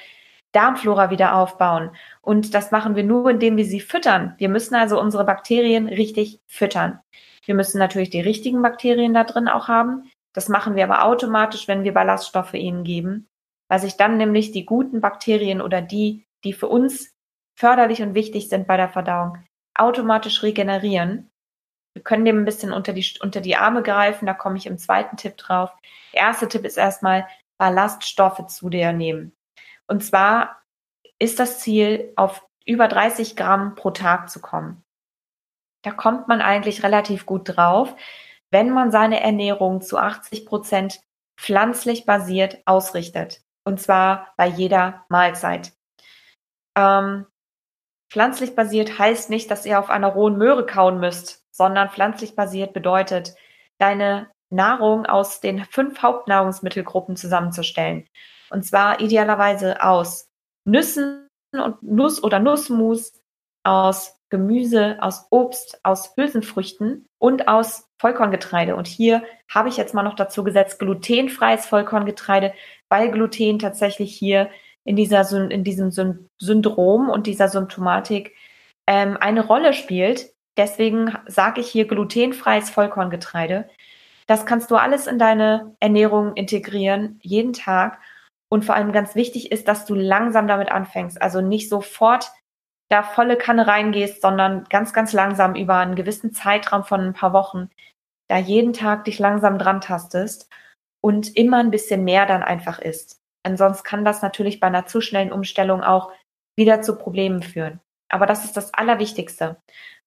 Darmflora 0.52 1.10
wieder 1.10 1.36
aufbauen. 1.36 1.92
Und 2.22 2.54
das 2.54 2.72
machen 2.72 2.96
wir 2.96 3.04
nur, 3.04 3.30
indem 3.30 3.58
wir 3.58 3.66
sie 3.66 3.82
füttern. 3.82 4.36
Wir 4.38 4.50
müssen 4.50 4.76
also 4.76 5.00
unsere 5.00 5.26
Bakterien 5.26 5.88
richtig 5.88 6.40
füttern. 6.48 7.00
Wir 7.46 7.56
müssen 7.56 7.78
natürlich 7.78 8.10
die 8.10 8.22
richtigen 8.22 8.62
Bakterien 8.62 9.14
da 9.14 9.24
drin 9.24 9.48
auch 9.48 9.68
haben. 9.68 10.10
Das 10.34 10.50
machen 10.50 10.76
wir 10.76 10.84
aber 10.84 11.06
automatisch, 11.06 11.68
wenn 11.68 11.84
wir 11.84 11.94
Ballaststoffe 11.94 12.54
ihnen 12.54 12.84
geben, 12.84 13.28
weil 13.70 13.80
sich 13.80 13.98
dann 13.98 14.18
nämlich 14.18 14.52
die 14.52 14.66
guten 14.66 15.02
Bakterien 15.02 15.62
oder 15.62 15.82
die, 15.82 16.26
die 16.44 16.54
für 16.54 16.68
uns 16.68 17.14
förderlich 17.58 18.02
und 18.02 18.16
wichtig 18.16 18.50
sind 18.50 18.68
bei 18.68 18.78
der 18.78 18.90
Verdauung, 18.90 19.38
automatisch 19.76 20.44
regenerieren 20.44 21.30
wir 21.96 22.04
können 22.04 22.25
dem 22.25 22.40
ein 22.40 22.46
bisschen 22.46 22.74
unter 22.74 22.92
die, 22.92 23.06
unter 23.22 23.40
die 23.40 23.56
Arme 23.56 23.82
greifen, 23.82 24.25
da 24.25 24.34
komme 24.34 24.58
ich 24.58 24.66
im 24.66 24.78
zweiten 24.78 25.16
Tipp 25.16 25.38
drauf. 25.38 25.72
Der 26.14 26.22
erste 26.22 26.48
Tipp 26.50 26.66
ist 26.66 26.78
erstmal 26.78 27.25
Ballaststoffe 27.58 28.46
zu 28.48 28.70
dir 28.70 28.92
nehmen. 28.92 29.34
Und 29.88 30.04
zwar 30.04 30.62
ist 31.20 31.40
das 31.40 31.62
Ziel, 31.62 32.12
auf 32.18 32.46
über 32.66 32.90
30 32.90 33.38
Gramm 33.38 33.75
pro 33.75 33.92
Tag 33.92 34.30
zu 34.30 34.42
kommen. 34.42 34.84
Da 35.84 35.92
kommt 35.92 36.28
man 36.28 36.42
eigentlich 36.42 36.84
relativ 36.84 37.25
gut 37.25 37.56
drauf, 37.56 37.96
wenn 38.52 38.72
man 38.72 38.92
seine 38.92 39.22
Ernährung 39.22 39.82
zu 39.82 39.98
80 39.98 40.46
Prozent 40.46 41.00
pflanzlich 41.38 42.06
basiert 42.06 42.62
ausrichtet. 42.66 43.42
Und 43.64 43.80
zwar 43.80 44.34
bei 44.36 44.48
jeder 44.48 45.06
Mahlzeit. 45.08 45.72
Ähm, 46.78 47.25
pflanzlich 48.12 48.54
basiert 48.54 49.00
heißt 49.00 49.30
nicht, 49.30 49.50
dass 49.50 49.66
ihr 49.66 49.80
auf 49.80 49.90
einer 49.90 50.10
rohen 50.10 50.38
Möhre 50.38 50.66
kauen 50.66 51.00
müsst 51.00 51.45
sondern 51.56 51.90
pflanzlich 51.90 52.36
basiert 52.36 52.74
bedeutet, 52.74 53.36
deine 53.78 54.28
Nahrung 54.50 55.06
aus 55.06 55.40
den 55.40 55.64
fünf 55.66 56.02
Hauptnahrungsmittelgruppen 56.02 57.16
zusammenzustellen. 57.16 58.08
Und 58.50 58.66
zwar 58.66 59.00
idealerweise 59.00 59.82
aus 59.82 60.30
Nüssen 60.66 61.28
und 61.54 61.82
Nuss 61.82 62.22
oder 62.22 62.40
Nussmus, 62.40 63.14
aus 63.64 64.20
Gemüse, 64.30 64.98
aus 65.00 65.28
Obst, 65.30 65.80
aus 65.84 66.14
Hülsenfrüchten 66.16 67.08
und 67.20 67.48
aus 67.48 67.88
Vollkorngetreide. 68.00 68.76
Und 68.76 68.88
hier 68.88 69.24
habe 69.50 69.70
ich 69.70 69.78
jetzt 69.78 69.94
mal 69.94 70.04
noch 70.04 70.16
dazu 70.16 70.44
gesetzt, 70.44 70.80
glutenfreies 70.80 71.66
Vollkorngetreide, 71.66 72.54
weil 72.90 73.12
Gluten 73.12 73.60
tatsächlich 73.60 74.16
hier 74.16 74.50
in, 74.84 74.96
dieser, 74.96 75.50
in 75.50 75.64
diesem 75.64 75.92
Syndrom 76.38 77.10
und 77.10 77.28
dieser 77.28 77.48
Symptomatik 77.48 78.36
ähm, 78.88 79.18
eine 79.20 79.46
Rolle 79.46 79.74
spielt, 79.74 80.35
Deswegen 80.58 81.18
sage 81.28 81.62
ich 81.62 81.68
hier 81.68 81.88
glutenfreies 81.88 82.70
Vollkorngetreide. 82.70 83.70
Das 84.28 84.46
kannst 84.46 84.72
du 84.72 84.76
alles 84.76 85.08
in 85.08 85.20
deine 85.20 85.76
Ernährung 85.80 86.34
integrieren, 86.36 87.20
jeden 87.22 87.54
Tag. 87.54 88.00
Und 88.50 88.64
vor 88.64 88.76
allem 88.76 88.92
ganz 88.92 89.16
wichtig 89.16 89.52
ist, 89.52 89.68
dass 89.68 89.86
du 89.86 89.96
langsam 89.96 90.48
damit 90.48 90.72
anfängst. 90.72 91.22
Also 91.22 91.42
nicht 91.42 91.70
sofort 91.70 92.32
da 92.90 93.04
volle 93.04 93.38
Kanne 93.38 93.68
reingehst, 93.68 94.22
sondern 94.22 94.66
ganz, 94.70 94.94
ganz 94.94 95.12
langsam 95.12 95.56
über 95.56 95.78
einen 95.78 95.96
gewissen 95.96 96.34
Zeitraum 96.34 96.84
von 96.84 97.02
ein 97.02 97.14
paar 97.14 97.34
Wochen 97.34 97.70
da 98.28 98.38
jeden 98.38 98.74
Tag 98.74 99.06
dich 99.06 99.20
langsam 99.20 99.58
dran 99.58 99.82
tastest 99.82 100.50
und 101.02 101.36
immer 101.36 101.58
ein 101.58 101.72
bisschen 101.72 102.04
mehr 102.04 102.26
dann 102.26 102.44
einfach 102.44 102.80
isst. 102.80 103.22
Ansonsten 103.44 103.84
kann 103.84 104.06
das 104.06 104.22
natürlich 104.22 104.60
bei 104.60 104.68
einer 104.68 104.88
zu 104.88 105.02
schnellen 105.02 105.32
Umstellung 105.32 105.84
auch 105.84 106.12
wieder 106.58 106.82
zu 106.82 106.98
Problemen 106.98 107.44
führen. 107.44 107.80
Aber 108.10 108.26
das 108.26 108.46
ist 108.46 108.56
das 108.56 108.74
Allerwichtigste 108.74 109.58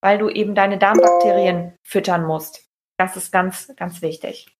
weil 0.01 0.19
du 0.19 0.29
eben 0.29 0.55
deine 0.55 0.79
Darmbakterien 0.79 1.77
füttern 1.83 2.25
musst. 2.25 2.67
Das 2.99 3.17
ist 3.17 3.33
ganz, 3.33 3.73
ganz 3.77 4.03
wichtig. 4.03 4.55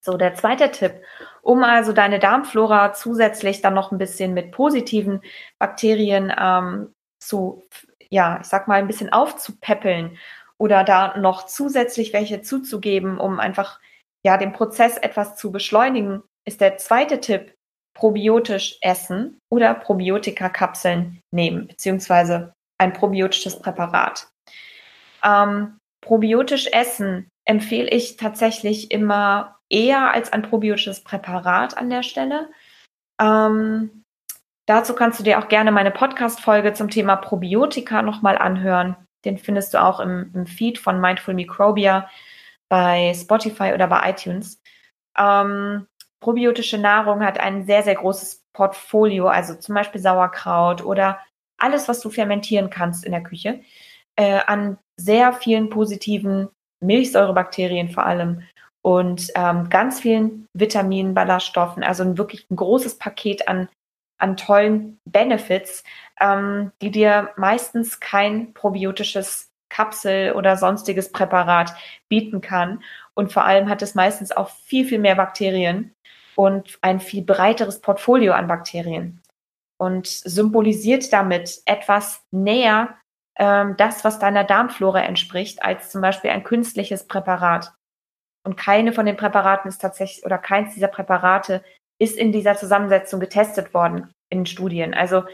So, 0.00 0.16
der 0.16 0.34
zweite 0.34 0.70
Tipp, 0.70 1.02
um 1.42 1.62
also 1.62 1.92
deine 1.92 2.18
Darmflora 2.18 2.92
zusätzlich 2.92 3.60
dann 3.60 3.74
noch 3.74 3.92
ein 3.92 3.98
bisschen 3.98 4.34
mit 4.34 4.50
positiven 4.50 5.22
Bakterien 5.58 6.32
ähm, 6.36 6.92
zu, 7.20 7.68
ja, 8.10 8.40
ich 8.40 8.48
sag 8.48 8.66
mal, 8.66 8.80
ein 8.80 8.88
bisschen 8.88 9.12
aufzupäppeln 9.12 10.18
oder 10.58 10.82
da 10.82 11.16
noch 11.16 11.46
zusätzlich 11.46 12.12
welche 12.12 12.42
zuzugeben, 12.42 13.18
um 13.18 13.38
einfach 13.38 13.80
ja 14.24 14.36
den 14.36 14.52
Prozess 14.52 14.96
etwas 14.96 15.36
zu 15.36 15.52
beschleunigen, 15.52 16.22
ist 16.44 16.60
der 16.60 16.78
zweite 16.78 17.20
Tipp, 17.20 17.54
probiotisch 17.94 18.78
essen 18.80 19.38
oder 19.50 19.74
Probiotika-Kapseln 19.74 21.20
nehmen, 21.30 21.68
beziehungsweise 21.68 22.52
ein 22.78 22.92
probiotisches 22.92 23.60
Präparat. 23.60 24.28
Ähm, 25.22 25.78
probiotisch 26.00 26.68
essen 26.72 27.28
empfehle 27.44 27.90
ich 27.90 28.16
tatsächlich 28.16 28.90
immer 28.90 29.56
eher 29.68 30.12
als 30.12 30.32
ein 30.32 30.42
probiotisches 30.42 31.02
Präparat 31.02 31.76
an 31.76 31.90
der 31.90 32.02
Stelle. 32.02 32.50
Ähm, 33.20 34.04
dazu 34.66 34.94
kannst 34.94 35.18
du 35.20 35.24
dir 35.24 35.38
auch 35.38 35.48
gerne 35.48 35.72
meine 35.72 35.90
Podcast-Folge 35.90 36.72
zum 36.72 36.90
Thema 36.90 37.16
Probiotika 37.16 38.02
nochmal 38.02 38.38
anhören. 38.38 38.96
Den 39.24 39.38
findest 39.38 39.74
du 39.74 39.82
auch 39.82 40.00
im, 40.00 40.32
im, 40.34 40.46
Feed 40.46 40.78
von 40.78 41.00
Mindful 41.00 41.34
Microbia 41.34 42.08
bei 42.68 43.12
Spotify 43.14 43.72
oder 43.72 43.86
bei 43.86 44.10
iTunes. 44.10 44.60
Ähm, 45.16 45.86
probiotische 46.22 46.78
Nahrung 46.78 47.22
hat 47.22 47.38
ein 47.38 47.66
sehr, 47.66 47.82
sehr 47.82 47.96
großes 47.96 48.42
Portfolio, 48.54 49.28
also 49.28 49.54
zum 49.54 49.74
Beispiel 49.74 50.00
Sauerkraut 50.00 50.82
oder 50.82 51.20
alles, 51.58 51.88
was 51.88 52.00
du 52.00 52.08
fermentieren 52.08 52.70
kannst 52.70 53.04
in 53.04 53.12
der 53.12 53.22
Küche, 53.22 53.60
äh, 54.16 54.40
an 54.46 54.78
sehr 54.96 55.32
vielen 55.34 55.68
positiven 55.68 56.48
Milchsäurebakterien 56.80 57.90
vor 57.90 58.06
allem 58.06 58.42
und 58.82 59.28
ähm, 59.36 59.68
ganz 59.68 60.00
vielen 60.00 60.46
Vitaminen, 60.54 61.14
Ballaststoffen, 61.14 61.84
also 61.84 62.02
ein 62.02 62.18
wirklich 62.18 62.46
ein 62.50 62.56
großes 62.56 62.98
Paket 62.98 63.48
an, 63.48 63.68
an 64.18 64.36
tollen 64.36 64.98
Benefits, 65.04 65.84
ähm, 66.20 66.72
die 66.82 66.90
dir 66.90 67.30
meistens 67.36 68.00
kein 68.00 68.54
probiotisches 68.54 69.52
Kapsel 69.72 70.32
oder 70.32 70.56
sonstiges 70.56 71.10
Präparat 71.10 71.74
bieten 72.08 72.40
kann. 72.40 72.82
Und 73.14 73.32
vor 73.32 73.44
allem 73.44 73.68
hat 73.68 73.82
es 73.82 73.94
meistens 73.94 74.32
auch 74.32 74.50
viel, 74.50 74.86
viel 74.86 74.98
mehr 74.98 75.16
Bakterien 75.16 75.94
und 76.34 76.78
ein 76.80 77.00
viel 77.00 77.22
breiteres 77.22 77.80
Portfolio 77.80 78.32
an 78.32 78.48
Bakterien 78.48 79.20
und 79.78 80.06
symbolisiert 80.06 81.12
damit 81.12 81.60
etwas 81.66 82.24
näher 82.30 82.96
ähm, 83.36 83.74
das, 83.76 84.04
was 84.04 84.18
deiner 84.18 84.44
Darmflora 84.44 85.02
entspricht, 85.02 85.62
als 85.62 85.90
zum 85.90 86.00
Beispiel 86.00 86.30
ein 86.30 86.44
künstliches 86.44 87.06
Präparat. 87.06 87.74
Und 88.44 88.56
keine 88.56 88.92
von 88.92 89.06
den 89.06 89.16
Präparaten 89.16 89.68
ist 89.68 89.80
tatsächlich, 89.80 90.24
oder 90.24 90.38
keins 90.38 90.74
dieser 90.74 90.88
Präparate 90.88 91.64
ist 92.00 92.16
in 92.16 92.32
dieser 92.32 92.56
Zusammensetzung 92.56 93.20
getestet 93.20 93.74
worden 93.74 94.12
in 94.30 94.46
Studien. 94.46 94.94
Also 94.94 95.24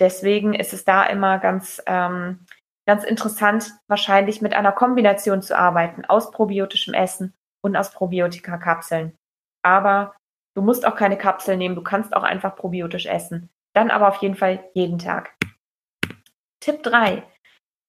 deswegen 0.00 0.54
ist 0.54 0.72
es 0.72 0.84
da 0.84 1.04
immer 1.04 1.38
ganz, 1.38 1.82
ähm, 1.86 2.46
ganz 2.86 3.04
interessant, 3.04 3.72
wahrscheinlich 3.88 4.40
mit 4.40 4.54
einer 4.54 4.72
Kombination 4.72 5.42
zu 5.42 5.58
arbeiten 5.58 6.04
aus 6.04 6.30
probiotischem 6.30 6.94
Essen 6.94 7.34
und 7.62 7.76
aus 7.76 7.90
Probiotika-Kapseln. 7.90 9.16
Aber 9.62 10.14
du 10.54 10.62
musst 10.62 10.86
auch 10.86 10.96
keine 10.96 11.18
Kapseln 11.18 11.58
nehmen, 11.58 11.74
du 11.74 11.82
kannst 11.82 12.14
auch 12.14 12.22
einfach 12.22 12.56
probiotisch 12.56 13.06
essen. 13.06 13.50
Dann 13.74 13.90
aber 13.90 14.08
auf 14.08 14.22
jeden 14.22 14.36
Fall 14.36 14.64
jeden 14.74 14.98
Tag. 14.98 15.34
Tipp 16.60 16.82
3. 16.82 17.22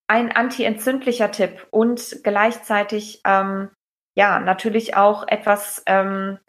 Ein 0.10 0.32
antientzündlicher 0.32 1.32
Tipp 1.32 1.68
und 1.70 2.22
gleichzeitig 2.24 3.22
ähm, 3.26 3.70
ja, 4.18 4.40
natürlich 4.40 4.98
auch 4.98 5.28
etwas, 5.28 5.84
ähm, 5.86 6.40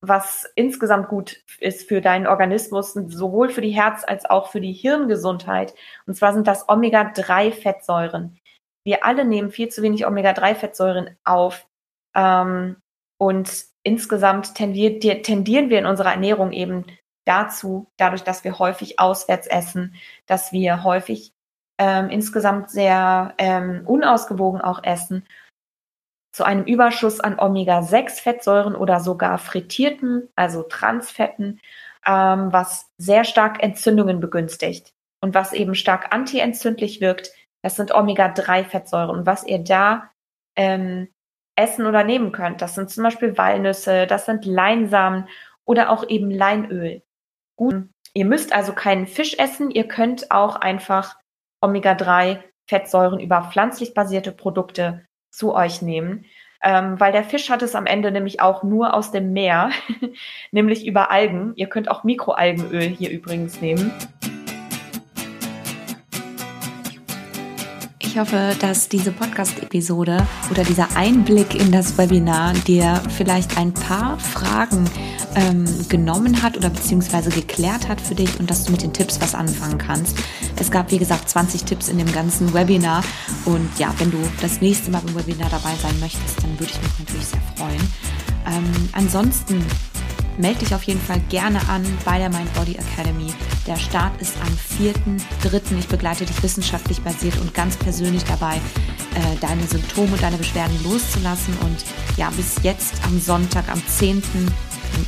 was 0.00 0.48
insgesamt 0.54 1.08
gut 1.08 1.42
ist 1.58 1.88
für 1.88 2.00
deinen 2.00 2.26
Organismus, 2.26 2.92
sowohl 2.92 3.50
für 3.50 3.60
die 3.60 3.70
Herz- 3.70 4.04
als 4.04 4.26
auch 4.26 4.50
für 4.50 4.60
die 4.60 4.72
Hirngesundheit. 4.72 5.74
Und 6.06 6.14
zwar 6.14 6.32
sind 6.32 6.46
das 6.46 6.68
Omega-3-Fettsäuren. 6.68 8.38
Wir 8.84 9.04
alle 9.04 9.24
nehmen 9.24 9.50
viel 9.50 9.68
zu 9.68 9.82
wenig 9.82 10.06
Omega-3-Fettsäuren 10.06 11.16
auf. 11.24 11.66
Ähm, 12.14 12.76
und 13.18 13.64
insgesamt 13.82 14.54
tendieren 14.54 15.70
wir 15.70 15.78
in 15.78 15.86
unserer 15.86 16.12
Ernährung 16.12 16.52
eben 16.52 16.84
dazu, 17.26 17.88
dadurch, 17.96 18.22
dass 18.22 18.44
wir 18.44 18.58
häufig 18.58 19.00
auswärts 19.00 19.48
essen, 19.48 19.94
dass 20.26 20.52
wir 20.52 20.84
häufig 20.84 21.32
ähm, 21.78 22.08
insgesamt 22.08 22.70
sehr 22.70 23.34
ähm, 23.38 23.82
unausgewogen 23.86 24.60
auch 24.60 24.82
essen 24.82 25.26
zu 26.32 26.44
einem 26.44 26.64
Überschuss 26.64 27.20
an 27.20 27.38
Omega-6-Fettsäuren 27.38 28.74
oder 28.74 29.00
sogar 29.00 29.38
frittierten, 29.38 30.28
also 30.36 30.62
Transfetten, 30.62 31.60
ähm, 32.06 32.52
was 32.52 32.90
sehr 32.98 33.24
stark 33.24 33.62
Entzündungen 33.62 34.20
begünstigt. 34.20 34.92
Und 35.20 35.34
was 35.34 35.52
eben 35.52 35.74
stark 35.74 36.14
antientzündlich 36.14 37.00
wirkt, 37.00 37.32
das 37.62 37.76
sind 37.76 37.92
Omega-3-Fettsäuren. 37.92 39.10
Und 39.10 39.26
was 39.26 39.44
ihr 39.44 39.58
da 39.58 40.10
ähm, 40.56 41.08
essen 41.56 41.86
oder 41.86 42.04
nehmen 42.04 42.30
könnt, 42.30 42.62
das 42.62 42.74
sind 42.74 42.90
zum 42.90 43.04
Beispiel 43.04 43.36
Walnüsse, 43.36 44.06
das 44.06 44.26
sind 44.26 44.44
Leinsamen 44.44 45.28
oder 45.64 45.90
auch 45.90 46.08
eben 46.08 46.30
Leinöl. 46.30 47.02
Gut. 47.56 47.88
Ihr 48.14 48.24
müsst 48.24 48.52
also 48.52 48.72
keinen 48.72 49.06
Fisch 49.06 49.38
essen, 49.38 49.70
ihr 49.70 49.86
könnt 49.86 50.30
auch 50.30 50.56
einfach 50.56 51.18
Omega-3-Fettsäuren 51.60 53.20
über 53.20 53.50
pflanzlich 53.50 53.92
basierte 53.92 54.32
Produkte 54.32 55.04
zu 55.30 55.54
euch 55.54 55.82
nehmen. 55.82 56.24
Ähm, 56.62 56.98
weil 56.98 57.12
der 57.12 57.22
Fisch 57.22 57.50
hat 57.50 57.62
es 57.62 57.76
am 57.76 57.86
Ende 57.86 58.10
nämlich 58.10 58.40
auch 58.40 58.64
nur 58.64 58.94
aus 58.94 59.12
dem 59.12 59.32
Meer, 59.32 59.70
nämlich 60.50 60.86
über 60.86 61.10
Algen. 61.10 61.52
Ihr 61.54 61.68
könnt 61.68 61.88
auch 61.88 62.02
Mikroalgenöl 62.02 62.82
hier 62.82 63.10
übrigens 63.10 63.60
nehmen. 63.60 63.92
Ich 68.18 68.18
hoffe, 68.18 68.56
dass 68.60 68.88
diese 68.88 69.12
Podcast-Episode 69.12 70.26
oder 70.50 70.64
dieser 70.64 70.88
Einblick 70.96 71.54
in 71.54 71.70
das 71.70 71.96
Webinar 71.98 72.52
dir 72.66 73.00
vielleicht 73.16 73.56
ein 73.56 73.72
paar 73.72 74.18
Fragen 74.18 74.90
ähm, 75.34 75.64
genommen 75.88 76.42
hat 76.42 76.56
oder 76.56 76.70
beziehungsweise 76.70 77.30
geklärt 77.30 77.88
hat 77.88 78.00
für 78.00 78.14
dich 78.14 78.38
und 78.38 78.50
dass 78.50 78.64
du 78.64 78.72
mit 78.72 78.82
den 78.82 78.92
Tipps 78.92 79.20
was 79.20 79.34
anfangen 79.34 79.78
kannst. 79.78 80.16
Es 80.60 80.70
gab, 80.70 80.90
wie 80.90 80.98
gesagt, 80.98 81.28
20 81.28 81.64
Tipps 81.64 81.88
in 81.88 81.98
dem 81.98 82.12
ganzen 82.12 82.52
Webinar. 82.54 83.02
Und 83.44 83.68
ja, 83.78 83.94
wenn 83.98 84.10
du 84.10 84.18
das 84.40 84.60
nächste 84.60 84.90
Mal 84.90 85.02
im 85.06 85.14
Webinar 85.14 85.50
dabei 85.50 85.74
sein 85.82 85.98
möchtest, 86.00 86.42
dann 86.42 86.58
würde 86.58 86.72
ich 86.72 86.82
mich 86.82 86.98
natürlich 86.98 87.26
sehr 87.26 87.42
freuen. 87.56 87.92
Ähm, 88.46 88.88
ansonsten 88.92 89.64
melde 90.38 90.60
dich 90.60 90.74
auf 90.74 90.84
jeden 90.84 91.00
Fall 91.00 91.20
gerne 91.28 91.60
an 91.68 91.84
bei 92.04 92.18
der 92.18 92.30
Mind 92.30 92.52
Body 92.54 92.76
Academy. 92.76 93.32
Der 93.66 93.76
Start 93.76 94.20
ist 94.20 94.34
am 94.40 94.86
4.3. 94.86 95.78
Ich 95.78 95.88
begleite 95.88 96.24
dich 96.24 96.42
wissenschaftlich 96.42 97.02
basiert 97.02 97.38
und 97.40 97.52
ganz 97.54 97.76
persönlich 97.76 98.24
dabei, 98.24 98.56
äh, 98.56 99.36
deine 99.40 99.66
Symptome 99.66 100.12
und 100.12 100.22
deine 100.22 100.36
Beschwerden 100.36 100.82
loszulassen. 100.84 101.54
Und 101.60 101.84
ja, 102.16 102.30
bis 102.30 102.56
jetzt 102.62 102.94
am 103.04 103.20
Sonntag, 103.20 103.68
am 103.68 103.82
10. 103.86 104.22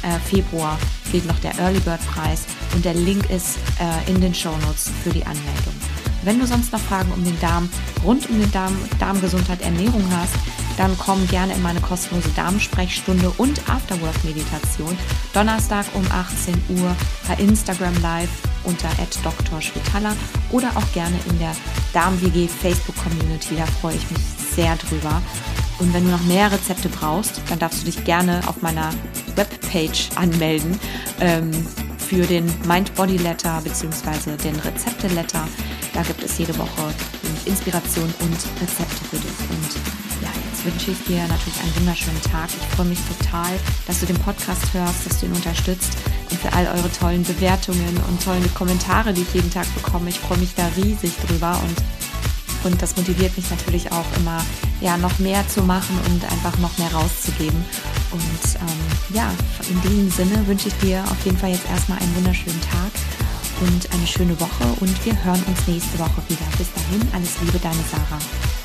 Äh, 0.02 0.18
Februar 0.28 0.78
gilt 1.10 1.26
noch 1.26 1.38
der 1.40 1.58
Early 1.58 1.80
Bird 1.80 2.00
Preis 2.06 2.46
und 2.74 2.84
der 2.84 2.94
Link 2.94 3.28
ist 3.30 3.58
äh, 3.78 4.10
in 4.10 4.20
den 4.20 4.34
Show 4.34 4.54
Notes 4.66 4.90
für 5.02 5.10
die 5.10 5.24
Anmeldung. 5.24 5.74
Wenn 6.22 6.38
du 6.38 6.46
sonst 6.46 6.72
noch 6.72 6.80
Fragen 6.80 7.10
um 7.12 7.24
den 7.24 7.38
Darm, 7.40 7.68
rund 8.04 8.28
um 8.28 8.38
den 8.38 8.52
Darm, 8.52 8.76
Darmgesundheit, 8.98 9.62
Ernährung 9.62 10.04
hast, 10.14 10.34
dann 10.76 10.96
komm 10.98 11.26
gerne 11.28 11.54
in 11.54 11.62
meine 11.62 11.80
kostenlose 11.80 12.28
Darmsprechstunde 12.36 13.30
und 13.38 13.68
Afterwork-Meditation 13.68 14.96
Donnerstag 15.32 15.86
um 15.94 16.04
18 16.10 16.54
Uhr 16.80 16.96
per 17.26 17.38
Instagram 17.38 17.94
Live 18.02 18.30
unter 18.64 18.88
@drschwitala 19.50 20.14
oder 20.50 20.68
auch 20.76 20.92
gerne 20.92 21.18
in 21.28 21.38
der 21.38 21.54
Darm-WG 21.92 22.48
Facebook-Community. 22.48 23.56
Da 23.56 23.66
freue 23.66 23.96
ich 23.96 24.10
mich 24.10 24.22
sehr 24.54 24.76
drüber. 24.76 25.22
Und 25.80 25.94
wenn 25.94 26.04
du 26.04 26.10
noch 26.10 26.22
mehr 26.24 26.52
Rezepte 26.52 26.88
brauchst, 26.88 27.40
dann 27.48 27.58
darfst 27.58 27.80
du 27.80 27.86
dich 27.86 28.04
gerne 28.04 28.40
auf 28.46 28.60
meiner 28.60 28.90
Webpage 29.34 30.10
anmelden 30.14 30.78
ähm, 31.20 31.50
für 31.96 32.26
den 32.26 32.44
Mind 32.66 32.94
Body 32.94 33.16
Letter 33.16 33.60
bzw. 33.64 34.36
den 34.44 34.56
Rezepte 34.56 35.08
Letter. 35.08 35.48
Da 35.94 36.02
gibt 36.02 36.22
es 36.22 36.38
jede 36.38 36.56
Woche 36.58 36.94
Inspiration 37.46 38.12
und 38.20 38.36
Rezepte 38.60 39.04
für 39.10 39.16
dich. 39.16 39.40
Und 39.48 40.22
ja, 40.22 40.28
jetzt 40.50 40.64
wünsche 40.66 40.90
ich 40.90 41.04
dir 41.04 41.26
natürlich 41.28 41.60
einen 41.62 41.74
wunderschönen 41.76 42.20
Tag. 42.22 42.48
Ich 42.48 42.76
freue 42.76 42.86
mich 42.86 42.98
total, 43.18 43.50
dass 43.86 44.00
du 44.00 44.06
den 44.06 44.18
Podcast 44.18 44.62
hörst, 44.74 45.06
dass 45.06 45.20
du 45.20 45.26
ihn 45.26 45.32
unterstützt 45.32 45.96
und 46.30 46.38
für 46.40 46.52
all 46.52 46.66
eure 46.66 46.92
tollen 46.92 47.22
Bewertungen 47.22 47.96
und 48.08 48.22
tollen 48.22 48.54
Kommentare, 48.54 49.14
die 49.14 49.22
ich 49.22 49.34
jeden 49.34 49.50
Tag 49.50 49.66
bekomme. 49.74 50.10
Ich 50.10 50.20
freue 50.20 50.38
mich 50.38 50.54
da 50.54 50.68
riesig 50.76 51.12
drüber 51.26 51.58
und 51.66 51.76
und 52.64 52.80
das 52.80 52.96
motiviert 52.96 53.36
mich 53.36 53.50
natürlich 53.50 53.90
auch 53.92 54.06
immer, 54.18 54.44
ja, 54.80 54.96
noch 54.96 55.18
mehr 55.18 55.46
zu 55.48 55.62
machen 55.62 55.98
und 56.06 56.24
einfach 56.30 56.58
noch 56.58 56.76
mehr 56.78 56.92
rauszugeben. 56.92 57.64
Und 58.10 58.54
ähm, 58.56 59.14
ja, 59.16 59.30
in 59.68 59.80
diesem 59.82 60.10
Sinne 60.10 60.46
wünsche 60.46 60.68
ich 60.68 60.74
dir 60.74 61.04
auf 61.04 61.24
jeden 61.24 61.38
Fall 61.38 61.50
jetzt 61.50 61.68
erstmal 61.68 61.98
einen 61.98 62.16
wunderschönen 62.16 62.60
Tag 62.60 62.90
und 63.60 63.92
eine 63.92 64.06
schöne 64.06 64.38
Woche 64.40 64.64
und 64.80 65.04
wir 65.04 65.24
hören 65.24 65.42
uns 65.46 65.66
nächste 65.66 65.98
Woche 65.98 66.22
wieder. 66.28 66.46
Bis 66.58 66.68
dahin, 66.72 67.08
alles 67.12 67.40
Liebe, 67.42 67.58
deine 67.58 67.84
Sarah. 67.90 68.59